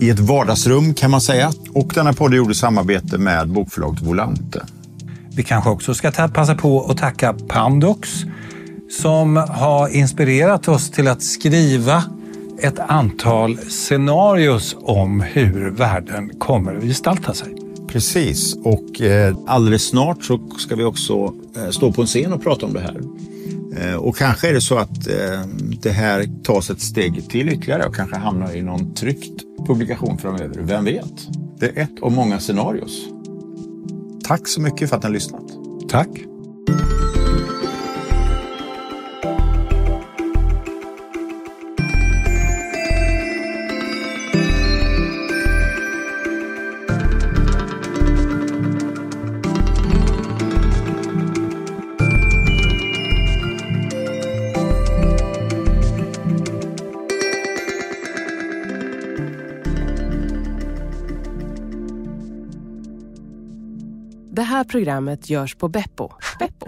i 0.00 0.10
ett 0.10 0.18
vardagsrum 0.18 0.94
kan 0.94 1.10
man 1.10 1.20
säga. 1.20 1.52
Och 1.74 1.92
denna 1.94 2.12
podd 2.12 2.34
gjorde 2.34 2.54
samarbete 2.54 3.18
med 3.18 3.48
bokförlaget 3.48 4.02
Volante. 4.02 4.66
Vi 5.36 5.42
kanske 5.42 5.70
också 5.70 5.94
ska 5.94 6.10
ta, 6.10 6.28
passa 6.28 6.54
på 6.54 6.84
att 6.84 6.98
tacka 6.98 7.34
Pandox 7.48 8.10
som 8.90 9.36
har 9.36 9.88
inspirerat 9.88 10.68
oss 10.68 10.90
till 10.90 11.08
att 11.08 11.22
skriva 11.22 12.04
ett 12.62 12.78
antal 12.78 13.58
scenarios 13.58 14.76
om 14.80 15.20
hur 15.20 15.70
världen 15.70 16.30
kommer 16.38 16.76
att 16.76 16.82
gestalta 16.82 17.34
sig. 17.34 17.54
Precis, 17.88 18.56
och 18.64 19.00
eh, 19.00 19.36
alldeles 19.46 19.88
snart 19.88 20.24
så 20.24 20.40
ska 20.58 20.76
vi 20.76 20.84
också 20.84 21.34
eh, 21.56 21.70
stå 21.70 21.92
på 21.92 22.00
en 22.00 22.06
scen 22.06 22.32
och 22.32 22.42
prata 22.42 22.66
om 22.66 22.72
det 22.72 22.80
här. 22.80 23.00
Eh, 23.76 23.94
och 23.94 24.16
kanske 24.16 24.48
är 24.48 24.52
det 24.52 24.60
så 24.60 24.78
att 24.78 25.06
eh, 25.08 25.46
det 25.82 25.90
här 25.90 26.42
tas 26.44 26.70
ett 26.70 26.80
steg 26.80 27.30
till 27.30 27.48
ytterligare 27.48 27.86
och 27.86 27.94
kanske 27.94 28.16
hamnar 28.16 28.56
i 28.56 28.62
någon 28.62 28.94
tryckt 28.94 29.42
publikation 29.66 30.18
framöver. 30.18 30.60
Vem 30.60 30.84
vet? 30.84 31.28
Det 31.58 31.66
är 31.66 31.82
ett 31.82 32.02
av 32.02 32.12
många 32.12 32.40
scenarios. 32.40 33.06
Tack 34.24 34.48
så 34.48 34.60
mycket 34.60 34.88
för 34.88 34.96
att 34.96 35.02
ni 35.02 35.06
har 35.06 35.14
lyssnat. 35.14 35.44
Tack. 35.88 36.08
Programmet 64.72 65.30
görs 65.30 65.54
på 65.54 65.68
Beppo. 65.68 66.10
Beppo. 66.38 66.66